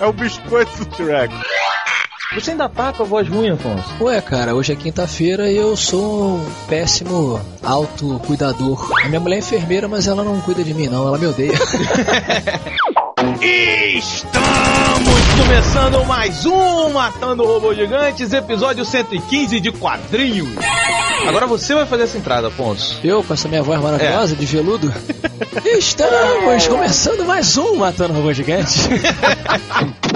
é 0.00 0.06
o 0.06 0.12
biscoito 0.12 0.84
do 0.84 0.96
Shrek. 0.96 1.32
Você 2.34 2.52
ainda 2.52 2.68
tá 2.68 2.92
com 2.92 3.02
a 3.02 3.06
voz 3.06 3.28
ruim, 3.28 3.50
Afonso? 3.50 3.88
Ué, 4.00 4.20
cara, 4.20 4.54
hoje 4.54 4.72
é 4.72 4.76
quinta-feira 4.76 5.50
e 5.50 5.56
eu 5.56 5.76
sou 5.76 6.36
um 6.36 6.50
péssimo 6.68 7.40
autocuidador. 7.62 8.88
A 9.04 9.08
minha 9.08 9.20
mulher 9.20 9.36
é 9.36 9.38
enfermeira, 9.40 9.88
mas 9.88 10.06
ela 10.06 10.22
não 10.22 10.40
cuida 10.40 10.62
de 10.62 10.72
mim, 10.72 10.86
não. 10.86 11.08
Ela 11.08 11.18
me 11.18 11.26
odeia. 11.26 11.52
Estamos 13.42 15.34
começando 15.36 16.04
mais 16.06 16.46
um 16.46 16.90
Matando 16.90 17.44
Robôs 17.44 17.76
Gigantes, 17.76 18.32
episódio 18.32 18.84
115 18.84 19.60
de 19.60 19.72
quadrinhos. 19.72 20.54
Agora 21.28 21.46
você 21.46 21.74
vai 21.74 21.86
fazer 21.86 22.04
essa 22.04 22.18
entrada, 22.18 22.48
Afonso. 22.48 22.98
Eu, 23.04 23.22
com 23.22 23.32
essa 23.34 23.48
minha 23.48 23.62
voz 23.62 23.80
maravilhosa 23.80 24.34
de 24.34 24.46
veludo, 24.46 24.92
estamos 25.78 26.66
começando 26.66 27.24
mais 27.24 27.56
um 27.56 27.76
Matando 27.76 28.14
Robôs 28.14 28.36
Gigantes. 28.36 28.88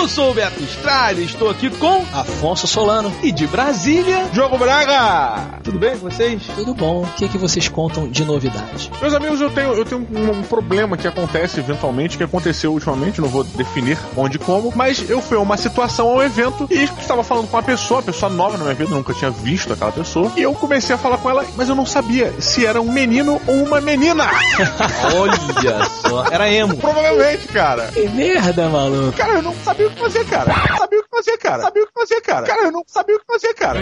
Eu 0.00 0.08
sou 0.08 0.30
o 0.30 0.34
Beto 0.34 0.62
Estrada, 0.62 1.20
estou 1.20 1.50
aqui 1.50 1.68
com 1.68 2.02
Afonso 2.14 2.66
Solano. 2.66 3.12
e 3.22 3.30
de 3.30 3.46
Brasília, 3.46 4.30
Jogo 4.32 4.56
Braga! 4.56 5.60
tudo 5.62 5.78
bem 5.78 5.90
com 5.90 6.08
vocês? 6.08 6.42
Tudo 6.56 6.72
bom? 6.72 7.02
O 7.02 7.06
que, 7.16 7.28
que 7.28 7.36
vocês 7.36 7.68
contam 7.68 8.08
de 8.08 8.24
novidade? 8.24 8.90
Meus 8.98 9.12
amigos, 9.12 9.42
eu 9.42 9.50
tenho, 9.50 9.74
eu 9.74 9.84
tenho 9.84 10.08
um, 10.10 10.38
um 10.38 10.42
problema 10.42 10.96
que 10.96 11.06
acontece 11.06 11.60
eventualmente, 11.60 12.16
que 12.16 12.24
aconteceu 12.24 12.72
ultimamente, 12.72 13.20
não 13.20 13.28
vou 13.28 13.44
definir 13.44 13.98
onde 14.16 14.36
e 14.36 14.38
como, 14.38 14.72
mas 14.74 15.08
eu 15.10 15.20
fui 15.20 15.36
a 15.36 15.40
uma 15.40 15.58
situação, 15.58 16.08
a 16.08 16.14
um 16.14 16.22
evento, 16.22 16.66
e 16.70 16.84
estava 16.84 17.22
falando 17.22 17.48
com 17.48 17.56
uma 17.58 17.62
pessoa, 17.62 18.00
uma 18.00 18.06
pessoa 18.06 18.32
nova 18.32 18.56
na 18.56 18.64
minha 18.64 18.74
vida, 18.74 18.90
eu 18.90 18.96
nunca 18.96 19.12
tinha 19.12 19.30
visto 19.30 19.74
aquela 19.74 19.92
pessoa, 19.92 20.32
e 20.34 20.40
eu 20.40 20.54
comecei 20.54 20.94
a 20.94 20.98
falar 20.98 21.18
com 21.18 21.28
ela, 21.28 21.44
mas 21.56 21.68
eu 21.68 21.74
não 21.74 21.84
sabia 21.84 22.32
se 22.40 22.64
era 22.64 22.80
um 22.80 22.90
menino 22.90 23.38
ou 23.46 23.54
uma 23.64 23.82
menina. 23.82 24.30
Olha 25.14 25.84
só, 25.84 26.24
era 26.32 26.50
emo. 26.50 26.74
Provavelmente, 26.78 27.48
cara. 27.48 27.88
Que 27.88 28.08
merda, 28.08 28.66
maluco. 28.70 29.12
Cara, 29.12 29.34
eu 29.34 29.42
não 29.42 29.54
sabia 29.62 29.89
o 29.90 29.94
que 29.94 30.00
fazer, 30.00 30.24
cara. 30.26 30.54
Não 30.56 30.76
sabia 30.78 31.00
o 31.00 31.02
que 31.02 31.10
fazer, 31.10 31.38
cara. 31.38 31.62
Sabia 31.62 31.82
o 31.82 31.86
que 31.86 31.92
fazer, 31.92 32.20
cara. 32.20 32.46
Cara, 32.46 32.62
eu 32.64 32.72
não 32.72 32.84
sabia 32.86 33.16
o 33.16 33.20
que 33.20 33.26
fazer, 33.26 33.54
cara. 33.54 33.80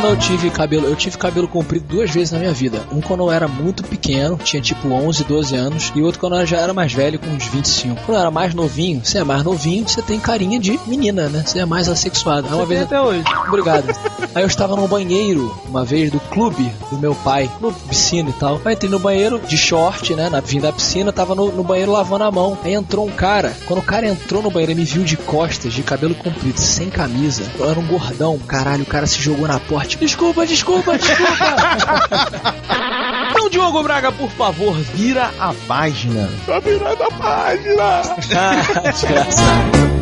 Quando 0.00 0.14
eu 0.14 0.16
tive 0.16 0.50
cabelo, 0.50 0.86
eu 0.86 0.96
tive 0.96 1.18
cabelo 1.18 1.46
comprido 1.46 1.84
duas 1.86 2.10
vezes 2.10 2.32
na 2.32 2.38
minha 2.38 2.54
vida. 2.54 2.80
Um 2.90 3.02
quando 3.02 3.20
eu 3.20 3.30
era 3.30 3.46
muito 3.46 3.84
pequeno, 3.84 4.38
tinha 4.42 4.62
tipo 4.62 4.88
11, 4.88 5.24
12 5.24 5.54
anos, 5.54 5.92
e 5.94 6.00
outro 6.00 6.18
quando 6.18 6.36
eu 6.36 6.46
já 6.46 6.56
era 6.56 6.72
mais 6.72 6.90
velho, 6.90 7.18
com 7.18 7.26
uns 7.26 7.46
25. 7.46 7.96
Quando 8.06 8.16
eu 8.16 8.20
era 8.20 8.30
mais 8.30 8.54
novinho, 8.54 9.04
você 9.04 9.18
é 9.18 9.24
mais 9.24 9.44
novinho, 9.44 9.86
você 9.86 10.00
tem 10.00 10.18
carinha 10.18 10.58
de 10.58 10.80
menina, 10.86 11.28
né? 11.28 11.42
Você 11.44 11.58
é 11.58 11.66
mais 11.66 11.86
assexuado. 11.86 12.48
Aí 12.48 12.54
uma 12.54 12.64
vez 12.64 12.80
até 12.80 12.98
hoje. 12.98 13.24
Obrigado. 13.46 13.94
Aí 14.34 14.42
eu 14.42 14.46
estava 14.46 14.74
no 14.74 14.88
banheiro, 14.88 15.54
uma 15.68 15.84
vez, 15.84 16.10
do 16.10 16.18
clube 16.18 16.72
do 16.90 16.96
meu 16.96 17.14
pai, 17.14 17.50
clube 17.58 17.76
piscina 17.86 18.30
e 18.30 18.32
tal. 18.32 18.58
Aí 18.64 18.74
entrei 18.74 18.90
no 18.90 18.98
banheiro, 18.98 19.38
de 19.40 19.58
short, 19.58 20.14
né, 20.14 20.30
na 20.30 20.40
vinda 20.40 20.68
da 20.68 20.72
piscina, 20.72 21.12
tava 21.12 21.34
no, 21.34 21.52
no 21.52 21.62
banheiro 21.62 21.92
lavando 21.92 22.24
a 22.24 22.30
mão. 22.30 22.56
Aí 22.64 22.72
entrou 22.72 23.06
um 23.06 23.10
cara, 23.10 23.54
quando 23.66 23.80
o 23.80 23.84
cara 23.84 24.08
entrou 24.08 24.42
no 24.42 24.50
banheiro, 24.50 24.72
ele 24.72 24.80
me 24.80 24.86
viu 24.86 25.02
de 25.02 25.18
costas, 25.18 25.74
de 25.74 25.82
cabelo 25.82 26.14
comprido, 26.14 26.58
sem 26.58 26.88
camisa. 26.88 27.42
Eu 27.58 27.68
era 27.68 27.78
um 27.78 27.86
gordão, 27.86 28.39
caralho, 28.46 28.82
o 28.82 28.86
cara 28.86 29.06
se 29.06 29.20
jogou 29.20 29.46
na 29.46 29.58
porta. 29.60 29.96
Desculpa, 29.96 30.46
desculpa, 30.46 30.98
desculpa. 30.98 32.60
Então, 33.30 33.48
Diogo 33.48 33.82
Braga, 33.82 34.10
por 34.10 34.28
favor, 34.30 34.76
vira 34.76 35.30
a 35.38 35.54
página. 35.66 36.28
Tá 36.46 36.58
virando 36.58 37.02
a 37.04 37.10
página. 37.10 38.02
Ah, 38.36 39.99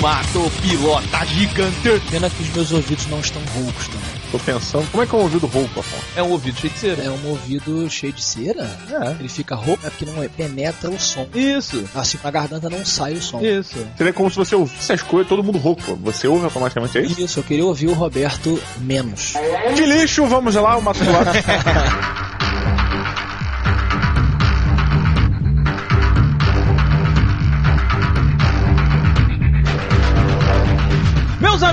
Mato 0.00 0.50
Pilota 0.62 1.24
Gigante 1.26 2.00
Pena 2.10 2.30
que 2.30 2.42
os 2.42 2.48
meus 2.50 2.72
ouvidos 2.72 3.06
não 3.08 3.20
estão 3.20 3.42
roucos 3.54 3.88
também. 3.88 4.08
Tô 4.30 4.38
pensando, 4.38 4.86
como 4.90 5.02
é 5.02 5.06
que 5.06 5.14
é 5.14 5.18
um 5.18 5.22
ouvido 5.22 5.46
rouco, 5.46 5.80
Afonso? 5.80 6.02
é 6.14 6.22
um 6.22 6.30
ouvido 6.30 6.58
cheio 6.60 6.72
de 6.72 6.78
cera. 6.78 7.02
É 7.02 7.10
um 7.10 7.28
ouvido 7.28 7.90
cheio 7.90 8.12
de 8.12 8.22
cera? 8.22 8.78
É. 8.90 9.10
Ele 9.18 9.28
fica 9.28 9.54
rouco 9.54 9.86
é 9.86 9.90
porque 9.90 10.04
não 10.04 10.22
penetra 10.28 10.90
o 10.90 11.00
som. 11.00 11.26
Isso, 11.34 11.84
Assim, 11.94 12.18
na 12.22 12.30
garganta 12.30 12.68
não 12.68 12.84
sai 12.84 13.14
o 13.14 13.22
som. 13.22 13.40
isso. 13.40 13.84
Seria 13.96 14.12
como 14.12 14.30
se 14.30 14.36
você 14.36 14.54
ouvisse 14.54 14.92
as 14.92 15.02
coisas, 15.02 15.28
todo 15.28 15.42
mundo 15.42 15.58
rouco. 15.58 15.96
Você 16.02 16.28
ouve 16.28 16.44
automaticamente, 16.44 16.98
é 16.98 17.02
isso? 17.02 17.20
Isso, 17.20 17.38
eu 17.40 17.44
queria 17.44 17.64
ouvir 17.64 17.88
o 17.88 17.94
Roberto 17.94 18.60
menos. 18.78 19.32
De 19.74 19.84
lixo, 19.86 20.26
vamos 20.26 20.54
lá, 20.54 20.76
o 20.76 20.82
Mato 20.82 21.00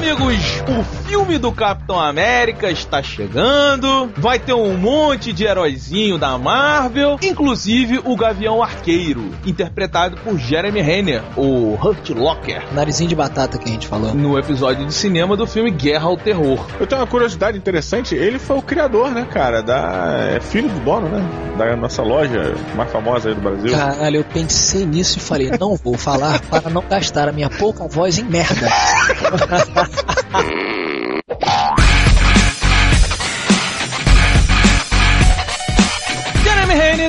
amigos, 0.06 0.64
o 0.68 1.05
filme 1.26 1.40
do 1.40 1.52
Capitão 1.52 2.00
América 2.00 2.70
está 2.70 3.02
chegando. 3.02 4.12
Vai 4.16 4.38
ter 4.38 4.54
um 4.54 4.78
monte 4.78 5.34
de 5.34 5.44
heróizinho 5.44 6.20
da 6.20 6.38
Marvel, 6.38 7.18
inclusive 7.20 8.00
o 8.06 8.16
Gavião 8.16 8.62
Arqueiro, 8.62 9.32
interpretado 9.44 10.18
por 10.18 10.38
Jeremy 10.38 10.82
Renner, 10.82 11.24
o 11.36 11.74
Hurt 11.82 12.12
Locker, 12.12 12.64
Narizinho 12.74 13.10
de 13.10 13.16
batata 13.16 13.58
que 13.58 13.68
a 13.68 13.72
gente 13.72 13.88
falou. 13.88 14.14
no 14.14 14.38
episódio 14.38 14.86
de 14.86 14.94
cinema 14.94 15.36
do 15.36 15.48
filme 15.48 15.72
Guerra 15.72 16.06
ao 16.06 16.16
Terror. 16.16 16.64
Eu 16.80 16.86
tenho 16.86 17.02
uma 17.02 17.08
curiosidade 17.08 17.58
interessante, 17.58 18.14
ele 18.14 18.38
foi 18.38 18.58
o 18.58 18.62
criador, 18.62 19.10
né, 19.10 19.26
cara, 19.28 19.64
da... 19.64 20.36
É 20.36 20.40
filho 20.40 20.70
do 20.70 20.80
dono, 20.82 21.10
né, 21.10 21.28
da 21.58 21.76
nossa 21.76 22.04
loja 22.04 22.54
mais 22.76 22.92
famosa 22.92 23.30
aí 23.30 23.36
do 23.36 23.42
Brasil. 23.42 23.72
Caralho, 23.72 24.18
eu 24.18 24.24
pensei 24.24 24.86
nisso 24.86 25.18
e 25.18 25.22
falei, 25.22 25.50
não 25.60 25.76
vou 25.76 25.98
falar 25.98 26.40
para 26.42 26.70
não 26.70 26.84
gastar 26.88 27.28
a 27.28 27.32
minha 27.32 27.50
pouca 27.50 27.88
voz 27.88 28.20
em 28.20 28.26
merda. 28.26 28.66
Yeah. 31.42 31.85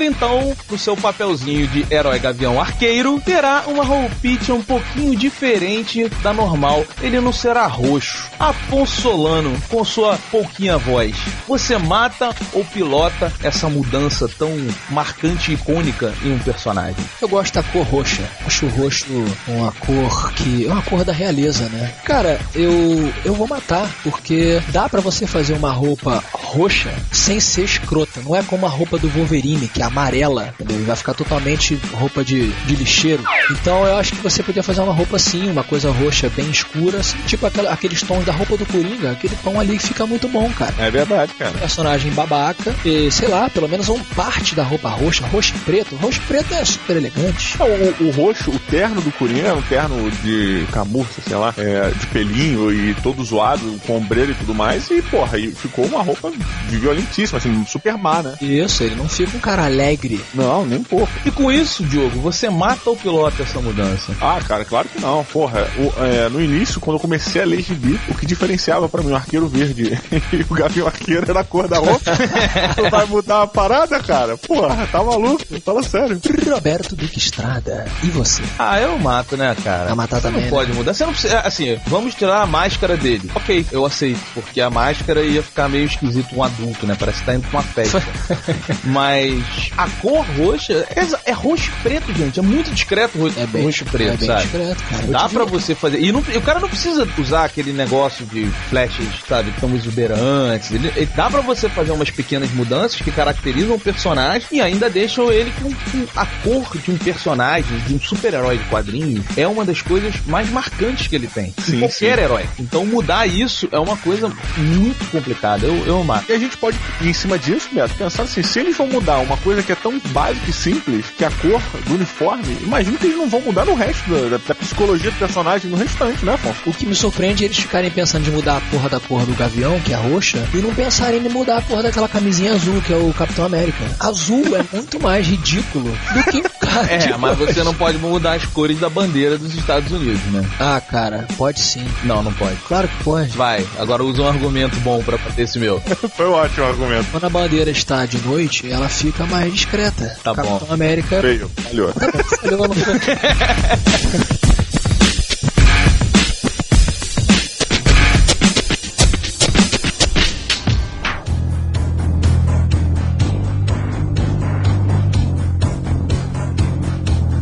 Então, 0.07 0.57
no 0.71 0.79
seu 0.79 0.97
papelzinho 0.97 1.67
de 1.69 1.87
herói 1.91 2.19
gavião 2.19 2.61
arqueiro, 2.61 3.21
terá 3.21 3.65
uma 3.67 3.85
roupinha 3.85 4.55
um 4.55 4.63
pouquinho 4.63 5.17
diferente 5.17 6.09
da 6.23 6.33
normal. 6.33 6.85
Ele 7.01 7.21
não 7.21 7.33
será 7.33 7.67
roxo. 7.67 8.29
Afonso 8.39 9.03
Solano, 9.03 9.57
com 9.69 9.85
sua 9.85 10.19
pouquinha 10.31 10.79
voz, 10.79 11.17
você 11.47 11.77
mata 11.79 12.35
ou 12.53 12.65
pilota 12.65 13.33
essa 13.43 13.69
mudança 13.69 14.29
tão 14.29 14.51
marcante 14.91 15.51
e 15.51 15.55
icônica 15.55 16.13
em 16.23 16.33
um 16.33 16.39
personagem? 16.39 17.05
Eu 17.21 17.29
gosto 17.29 17.55
da 17.55 17.63
cor 17.63 17.87
roxa. 17.87 18.23
Acho 18.47 18.67
o 18.67 18.69
roxo 18.71 19.07
uma 19.49 19.73
cor 19.73 20.33
que 20.35 20.67
é 20.67 20.73
uma 20.73 20.83
cor 20.83 21.05
da 21.05 21.13
realeza, 21.13 21.69
né? 21.69 21.93
Cara, 22.05 22.39
eu 22.55 23.13
eu 23.25 23.35
vou 23.35 23.47
matar 23.47 23.91
porque 24.03 24.61
dá 24.69 24.89
pra 24.89 25.01
você 25.01 25.27
fazer 25.27 25.55
uma 25.55 25.73
roupa 25.73 26.23
roxa 26.33 26.93
sem 27.13 27.41
ser 27.41 27.65
escrota. 27.65 28.21
Não 28.23 28.35
é 28.35 28.43
como 28.43 28.67
a 28.67 28.69
roupa 28.69 28.99
do 28.99 29.09
Wolverine 29.09 29.69
que 29.69 29.83
é 29.83 29.85
amarela, 30.01 30.53
entendeu? 30.61 30.81
E 30.81 30.85
vai 30.85 30.97
ficar 30.97 31.15
totalmente 31.15 31.75
roupa 31.95 32.23
de, 32.25 32.49
de 32.67 32.77
lixeiro. 32.77 33.23
Então 33.51 33.85
eu 33.87 33.97
acho 33.97 34.13
que 34.13 34.19
você 34.23 34.43
podia 34.43 34.63
fazer 34.63 34.81
uma 34.83 34.93
roupa 34.93 35.17
assim, 35.17 35.51
uma 35.51 35.65
coisa 35.65 35.91
roxa 35.91 36.31
bem 36.37 36.51
escura, 36.51 36.99
assim, 37.01 37.17
tipo 37.27 37.47
aquela- 37.47 37.73
aqueles 37.73 38.03
tons 38.03 38.25
da 38.25 38.33
roupa 38.33 38.57
do 38.57 38.67
Coringa. 38.67 39.13
Aquele 39.13 39.35
tom 39.43 39.59
ali 39.59 39.79
fica 39.79 40.07
muito 40.07 40.29
bom, 40.29 40.51
cara 40.53 40.75
É 40.79 40.91
verdade, 40.91 41.33
cara. 41.35 41.53
personagem 41.59 42.13
babaca 42.13 42.75
e, 42.85 43.11
sei 43.11 43.29
lá, 43.29 43.49
pelo 43.49 43.69
menos 43.69 43.89
uma 43.89 44.05
parte 44.15 44.55
da 44.55 44.63
roupa 44.63 44.89
roxa, 44.91 45.27
roxo 45.27 45.55
e 45.57 45.59
preto. 45.61 45.97
Roxo 45.97 46.21
e 46.21 46.27
preto 46.27 46.55
é 46.55 46.65
super 46.65 46.97
elegante. 46.97 47.57
Não, 47.59 47.67
o, 47.67 48.09
o 48.09 48.11
roxo, 48.11 48.51
o 48.51 48.59
terno 48.59 49.01
do 49.01 49.11
Coringa 49.13 49.49
é 49.49 49.53
um 49.55 49.63
terno 49.63 50.11
de 50.23 50.67
camurça, 50.73 51.21
sei 51.27 51.37
lá, 51.37 51.55
é, 51.57 51.91
de 51.91 52.07
pelinho 52.09 52.71
e 52.73 52.95
todo 53.03 53.25
zoado, 53.25 53.81
com 53.87 53.97
ombreira 53.97 54.33
e 54.33 54.35
tudo 54.35 54.55
mais, 54.55 54.91
e 54.91 55.01
porra, 55.03 55.39
e 55.39 55.51
ficou 55.53 55.87
uma 55.87 56.03
roupa 56.03 56.31
violentíssima, 56.69 57.39
assim, 57.39 57.65
super 57.67 57.97
má, 57.97 58.23
né? 58.23 58.35
Isso, 58.41 58.83
ele 58.83 58.95
não 58.97 59.09
fica 59.09 59.37
um 59.37 59.41
cara 59.41 59.69
alegre. 59.87 60.21
Não, 60.35 60.67
nem 60.67 60.79
um 60.79 60.83
pouco. 60.85 61.09
E 61.25 61.31
com 61.31 61.51
isso, 61.51 61.85
Diogo, 61.85 62.21
você 62.21 62.49
mata 62.51 62.91
ou 62.91 62.97
pilota 62.97 63.43
essa 63.43 63.61
mudança? 63.61 64.15
Ah, 64.21 64.39
cara, 64.47 64.65
claro 64.65 64.89
que 64.89 65.01
não. 65.01 65.25
Porra, 65.25 65.69
o- 65.79 66.05
é, 66.05 66.29
no 66.29 66.41
início, 66.43 66.81
quando 66.81 66.97
eu 66.97 67.01
comecei 67.01 67.43
a 67.43 67.45
ler 67.45 67.63
gibi, 67.63 67.99
o 68.09 68.15
que 68.15 68.27
diferenciava 68.27 68.89
pra 68.89 69.03
mim 69.03 69.13
o 69.13 69.17
arqueiro 69.17 69.49
verde 69.49 69.99
e 70.33 70.43
o 70.49 70.55
gavião 70.55 70.87
arqueiro 70.87 71.25
era 71.29 71.41
a 71.41 71.45
cor 71.45 71.69
da 71.69 71.79
roupa. 71.79 72.13
tu 72.75 72.91
vai 72.91 73.07
mudar 73.07 73.43
a 73.43 73.47
parada, 73.47 74.01
cara? 74.01 74.37
Porra, 74.37 74.87
tá 74.91 75.03
maluco? 75.03 75.45
Fala 75.65 75.83
sério. 75.83 76.21
Roberto 76.51 76.97
Duque 76.97 77.19
Estrada. 77.19 77.87
E 78.03 78.09
você? 78.09 78.43
Ah, 78.59 78.81
eu 78.81 78.99
mato, 78.99 79.37
né, 79.37 79.55
cara? 79.63 79.87
Vai 79.87 79.95
matar 79.95 80.17
Você 80.17 80.23
também, 80.23 80.41
Não 80.41 80.45
né? 80.47 80.51
pode 80.51 80.73
mudar. 80.73 80.95
Você 80.95 81.05
não 81.05 81.13
precisa. 81.13 81.41
Assim, 81.41 81.79
vamos 81.87 82.15
tirar 82.15 82.43
a 82.43 82.47
máscara 82.47 82.97
dele. 82.97 83.31
Ok, 83.35 83.67
eu 83.71 83.85
aceito, 83.85 84.21
porque 84.35 84.61
a 84.61 84.71
máscara 84.71 85.23
ia 85.23 85.43
ficar 85.43 85.69
meio 85.69 85.85
esquisito 85.87 86.35
um 86.37 86.43
adulto, 86.43 86.87
né? 86.87 86.97
Parece 86.99 87.21
que 87.21 87.27
tá 87.27 87.35
indo 87.35 87.47
pra 87.49 87.59
uma 87.61 87.63
festa. 87.63 88.03
Mas 88.85 89.71
a 89.77 89.89
cor 90.01 90.25
roxa 90.37 90.87
é, 90.91 91.31
é 91.31 91.33
roxo 91.33 91.71
e 91.71 91.83
preto, 91.83 92.13
gente. 92.15 92.39
É 92.39 92.43
muito 92.43 92.71
discreto 92.73 93.19
roxo, 93.19 93.39
É 93.39 93.47
bem, 93.47 93.65
roxo 93.65 93.83
e 93.85 93.87
preto, 93.87 94.15
é 94.15 94.17
bem 94.17 94.27
sabe? 94.27 94.43
discreto, 94.43 94.83
cara. 94.91 95.07
Dá 95.07 95.29
pra 95.29 95.45
você 95.45 95.75
fazer. 95.75 96.01
E, 96.01 96.13
não- 96.13 96.25
e 96.33 96.37
o 96.37 96.43
cara 96.43 96.61
não 96.61 96.69
precisa 96.69 97.07
usar 97.19 97.45
aquele 97.45 97.73
negócio 97.73 98.25
de 98.27 98.47
flashes, 98.69 99.09
sabe, 99.29 99.53
tão 99.61 99.75
exuberantes. 99.75 100.71
Ele, 100.71 100.89
ele- 100.97 101.09
dá 101.15 101.29
pra 101.31 101.41
você 101.41 101.69
fazer 101.69 101.93
umas 101.93 102.11
pequenas 102.11 102.51
mudanças 102.53 103.01
que 103.01 103.11
caracterizam 103.11 103.75
o 103.77 103.81
personagem 103.81 104.47
e 104.53 104.61
ainda 104.61 104.89
deixam 104.89 105.31
ele 105.33 105.53
com, 105.61 105.71
com 105.71 106.07
a 106.21 106.27
cor 106.27 106.77
de 106.79 106.91
um 106.91 106.97
personagem, 106.99 107.79
de 107.87 107.95
um 107.95 108.01
super-herói 108.01 108.59
de 108.59 108.65
quadrinhos. 108.65 109.25
É 109.37 109.47
uma 109.47 109.65
das 109.65 109.83
coisas 109.83 110.15
mais 110.27 110.49
marcantes 110.51 111.07
que 111.07 111.15
ele 111.17 111.27
tem. 111.27 111.53
Sim, 111.59 111.81
qualquer 111.81 112.19
herói. 112.19 112.47
Então 112.59 112.85
mudar 112.87 113.27
isso 113.27 113.69
é 113.73 113.79
uma 113.79 113.97
coisa 113.97 114.33
muito 114.57 115.11
complicada. 115.11 115.67
Eu, 115.67 115.87
eu 115.87 116.01
amar. 116.01 116.25
E 116.29 116.33
a 116.33 116.39
gente 116.39 116.57
pode, 116.57 116.77
em 117.01 117.13
cima 117.13 117.39
disso, 117.39 117.69
Beto, 117.73 117.95
pensar 117.95 118.23
assim, 118.25 118.43
se 118.43 118.59
eles 118.61 118.77
vão 118.77 118.87
mudar 118.87 119.19
uma 119.19 119.37
coisa 119.39 119.63
que 119.67 119.73
é 119.73 119.75
tão 119.75 120.01
básica 120.07 120.49
e 120.49 120.53
simples, 120.53 121.07
que 121.17 121.25
a 121.25 121.31
cor 121.31 121.61
do 121.87 121.95
uniforme, 121.95 122.57
imagina 122.63 122.97
que 122.97 123.07
eles 123.07 123.19
não 123.19 123.29
vão 123.29 123.41
mudar 123.41 123.65
no 123.65 123.75
resto 123.75 124.09
da, 124.09 124.39
da 124.39 124.55
psicologia 124.55 125.11
do 125.11 125.19
personagem, 125.19 125.71
no 125.71 125.77
restante, 125.77 126.25
né, 126.25 126.35
Afonso? 126.35 126.61
O 126.67 126.73
que 126.73 126.87
me 126.87 126.95
surpreende 126.95 127.43
é 127.43 127.47
eles 127.47 127.59
ficarem 127.59 127.91
pensando 127.91 128.25
de 128.25 128.31
mudar 128.31 128.59
a 128.59 128.61
porra 128.61 128.89
da 128.89 129.01
cor 129.01 129.25
do 129.27 129.35
Gavião, 129.35 129.79
que 129.81 129.93
é 129.93 129.97
roxa, 129.97 130.47
e 130.55 130.59
não 130.59 130.75
pensarem 130.75 131.21
em 131.21 131.29
mudar 131.29 131.59
a 131.59 131.63
porra 131.63 131.83
daquela 131.83 132.09
camisinha 132.09 132.53
azul, 132.53 132.81
que 132.81 132.93
é 132.93 132.97
o 132.97 133.13
Capitão 133.13 133.45
América. 133.45 133.85
Azul 133.99 134.57
é 134.57 134.65
muito 134.73 135.01
mais 135.01 135.27
ridículo 135.27 135.91
do 136.15 136.23
que 136.31 136.39
o 136.39 136.51
cara. 136.61 136.87
É, 136.87 137.17
mas 137.17 137.37
você 137.37 137.63
não 137.65 137.75
pode 137.75 137.99
mudar 137.99 138.35
as 138.35 138.45
cores 138.47 138.79
da 138.79 138.89
bandeira 138.89 139.37
dos 139.37 139.55
Estados 139.55 139.91
Unidos, 139.91 140.23
né? 140.33 140.45
Ah, 140.61 140.81
cara, 140.81 141.27
pode 141.37 141.61
sim. 141.61 141.87
Não, 142.05 142.23
não 142.23 142.33
pode. 142.33 142.57
Claro 142.69 142.89
que 142.89 143.05
pode. 143.05 143.37
Vai, 143.37 143.67
agora 143.79 144.05
usa 144.05 144.23
um 144.23 144.29
argumento 144.29 144.79
bom 144.81 145.03
pra 145.03 145.19
esse 145.39 145.59
meu. 145.59 145.81
Foi 146.17 146.27
um 146.27 146.33
ótimo 146.33 146.67
argumento. 146.67 147.07
Quando 147.11 147.25
a 147.25 147.31
bandeira 147.31 147.71
está 147.71 148.07
de 148.07 148.19
noite, 148.19 148.71
ela 148.71 148.89
fica 148.89 149.27
mais 149.27 149.56
discreta. 149.57 150.17
Tá 150.23 150.35
Capitão 150.35 150.59
bom. 150.59 150.73
América. 150.75 151.21
Feio, 151.21 151.51
falhou. 151.57 151.93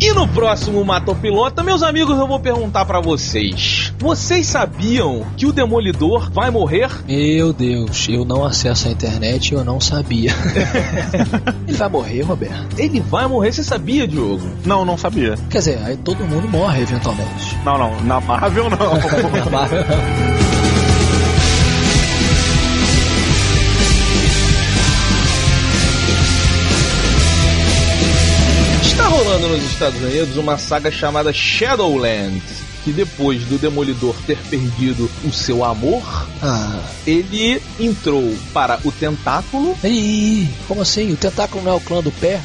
E 0.01 0.13
no 0.13 0.29
próximo 0.29 0.85
Matopilota, 0.85 1.63
meus 1.63 1.83
amigos, 1.83 2.19
eu 2.19 2.29
vou 2.29 2.39
perguntar 2.39 2.85
pra 2.85 3.01
vocês. 3.01 3.84
Vocês 3.99 4.47
sabiam 4.47 5.25
que 5.37 5.47
o 5.47 5.53
Demolidor 5.53 6.31
vai 6.31 6.51
morrer? 6.51 6.91
Meu 7.07 7.53
Deus, 7.53 8.07
eu 8.09 8.25
não 8.25 8.45
acesso 8.45 8.89
a 8.89 8.91
internet 8.91 9.49
e 9.51 9.55
eu 9.55 9.65
não 9.65 9.81
sabia. 9.81 10.33
Ele 11.67 11.77
vai 11.77 11.89
morrer, 11.89 12.23
Roberto? 12.23 12.79
Ele 12.79 13.01
vai 13.01 13.27
morrer, 13.27 13.53
você 13.53 13.63
sabia, 13.63 14.07
Diogo? 14.07 14.47
Não, 14.65 14.85
não 14.85 14.99
sabia. 14.99 15.37
Quer 15.49 15.59
dizer, 15.59 15.79
aí 15.85 15.97
todo 15.97 16.25
mundo 16.27 16.49
morre 16.49 16.83
eventualmente. 16.83 17.57
Não, 17.65 17.79
não, 17.79 18.01
na 18.03 18.21
Marvel 18.21 18.69
não. 18.71 18.79
Na 19.45 19.51
Marvel, 19.51 19.85
Está 28.83 29.09
rolando 29.09 29.49
nos 29.49 29.65
Estados 29.65 30.01
Unidos 30.01 30.37
uma 30.37 30.57
saga 30.57 30.91
chamada 30.91 31.33
Shadowlands. 31.33 32.64
Que 32.85 32.93
depois 32.93 33.43
do 33.45 33.57
Demolidor 33.59 34.15
ter 34.27 34.37
perdido 34.51 35.11
o 35.25 35.33
seu 35.33 35.65
amor, 35.65 36.03
Ah. 36.43 36.81
ele 37.07 37.61
entrou 37.81 38.37
para 38.53 38.79
o 38.85 38.93
Tentáculo. 38.93 39.75
Ih, 39.83 40.47
como 40.69 40.83
assim? 40.83 41.11
O 41.13 41.17
tentáculo 41.17 41.65
não 41.65 41.73
é 41.73 41.75
o 41.75 41.81
clã 41.81 42.03
do 42.03 42.13
pé? 42.13 42.41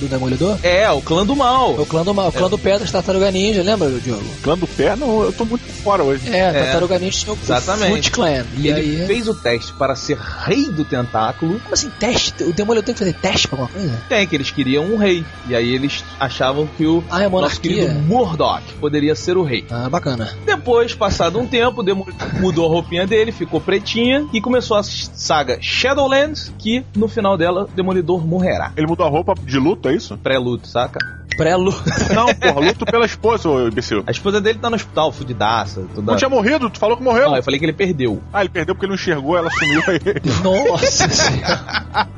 Do 0.00 0.08
Demolidor? 0.08 0.58
É, 0.62 0.90
o 0.90 1.00
clã 1.00 1.24
do 1.24 1.32
É 1.32 1.36
mal. 1.36 1.72
o 1.74 1.86
clã 1.86 2.02
do 2.04 2.12
mal, 2.14 2.28
o 2.28 2.32
clã 2.32 2.48
do 2.48 2.58
pé 2.58 2.78
das 2.78 2.90
Tartaruga 2.90 3.30
Ninja, 3.30 3.62
lembra, 3.62 3.88
Diogo? 3.90 4.22
Clã 4.42 4.56
do 4.56 4.66
pé, 4.66 4.94
não, 4.96 5.22
eu 5.22 5.32
tô 5.32 5.44
muito 5.44 5.64
fora 5.82 6.02
hoje. 6.02 6.28
É, 6.28 6.52
Tartaruga 6.52 6.98
Ninja 6.98 7.18
tinha 7.18 7.32
o 7.34 7.38
Exatamente. 7.42 7.90
Foot 7.92 8.10
Clan. 8.10 8.44
E 8.56 8.68
Ele 8.68 9.00
aí... 9.00 9.06
fez 9.06 9.28
o 9.28 9.34
teste 9.34 9.72
para 9.72 9.94
ser 9.96 10.18
rei 10.18 10.66
do 10.66 10.84
Tentáculo. 10.84 11.58
Como 11.60 11.72
assim, 11.74 11.90
teste? 11.98 12.42
O 12.44 12.52
Demolidor 12.52 12.84
tem 12.84 12.94
que 12.94 12.98
fazer 12.98 13.14
teste 13.14 13.48
pra 13.48 13.58
alguma 13.60 13.72
coisa? 13.78 14.02
Tem, 14.08 14.26
que 14.26 14.34
eles 14.36 14.50
queriam 14.50 14.84
um 14.84 14.96
rei. 14.96 15.24
E 15.48 15.54
aí 15.54 15.74
eles 15.74 16.04
achavam 16.20 16.66
que 16.76 16.86
o 16.86 17.02
Ah, 17.10 17.22
é 17.22 17.28
nosso 17.28 17.60
querido 17.60 17.92
Murdoch 17.94 18.62
poderia 18.80 19.14
ser 19.14 19.36
o 19.36 19.42
rei. 19.42 19.64
Ah, 19.70 19.88
bacana. 19.88 20.34
Depois, 20.44 20.94
passado 20.94 21.38
um 21.38 21.46
tempo, 21.46 21.82
demo- 21.82 22.06
mudou 22.40 22.66
a 22.66 22.68
roupinha 22.68 23.06
dele, 23.06 23.32
ficou 23.32 23.60
pretinha 23.60 24.26
e 24.32 24.40
começou 24.40 24.76
a 24.76 24.82
saga 24.82 25.58
Shadowlands, 25.60 26.52
que 26.58 26.84
no 26.94 27.08
final 27.08 27.36
dela, 27.36 27.68
Demolidor 27.74 28.26
morrerá. 28.26 28.72
Ele 28.76 28.86
mudou 28.86 29.06
a 29.06 29.08
roupa 29.10 29.34
de 29.42 29.58
luto, 29.86 29.88
é 29.88 29.94
isso? 29.94 30.16
Pré-luto, 30.18 30.66
saca? 30.66 30.98
Pré-lu. 31.36 31.72
Não, 32.14 32.34
porra, 32.34 32.66
luto 32.66 32.86
pela 32.86 33.04
esposa, 33.04 33.48
ô 33.48 33.68
imbecil. 33.68 34.02
A 34.06 34.10
esposa 34.10 34.40
dele 34.40 34.58
tá 34.58 34.70
no 34.70 34.76
hospital, 34.76 35.12
fudidaça. 35.12 35.84
Toda... 35.94 36.12
Não 36.12 36.16
tinha 36.16 36.30
morrido, 36.30 36.70
tu 36.70 36.78
falou 36.78 36.96
que 36.96 37.02
morreu. 37.02 37.28
Não, 37.28 37.36
eu 37.36 37.42
falei 37.42 37.58
que 37.58 37.66
ele 37.66 37.72
perdeu. 37.72 38.22
Ah, 38.32 38.40
ele 38.40 38.48
perdeu 38.48 38.74
porque 38.74 38.86
ele 38.86 38.90
não 38.90 38.96
enxergou, 38.96 39.36
ela 39.36 39.50
sumiu 39.50 39.82
aí. 39.88 40.00
Nossa 40.42 41.08
senhora. 41.10 42.08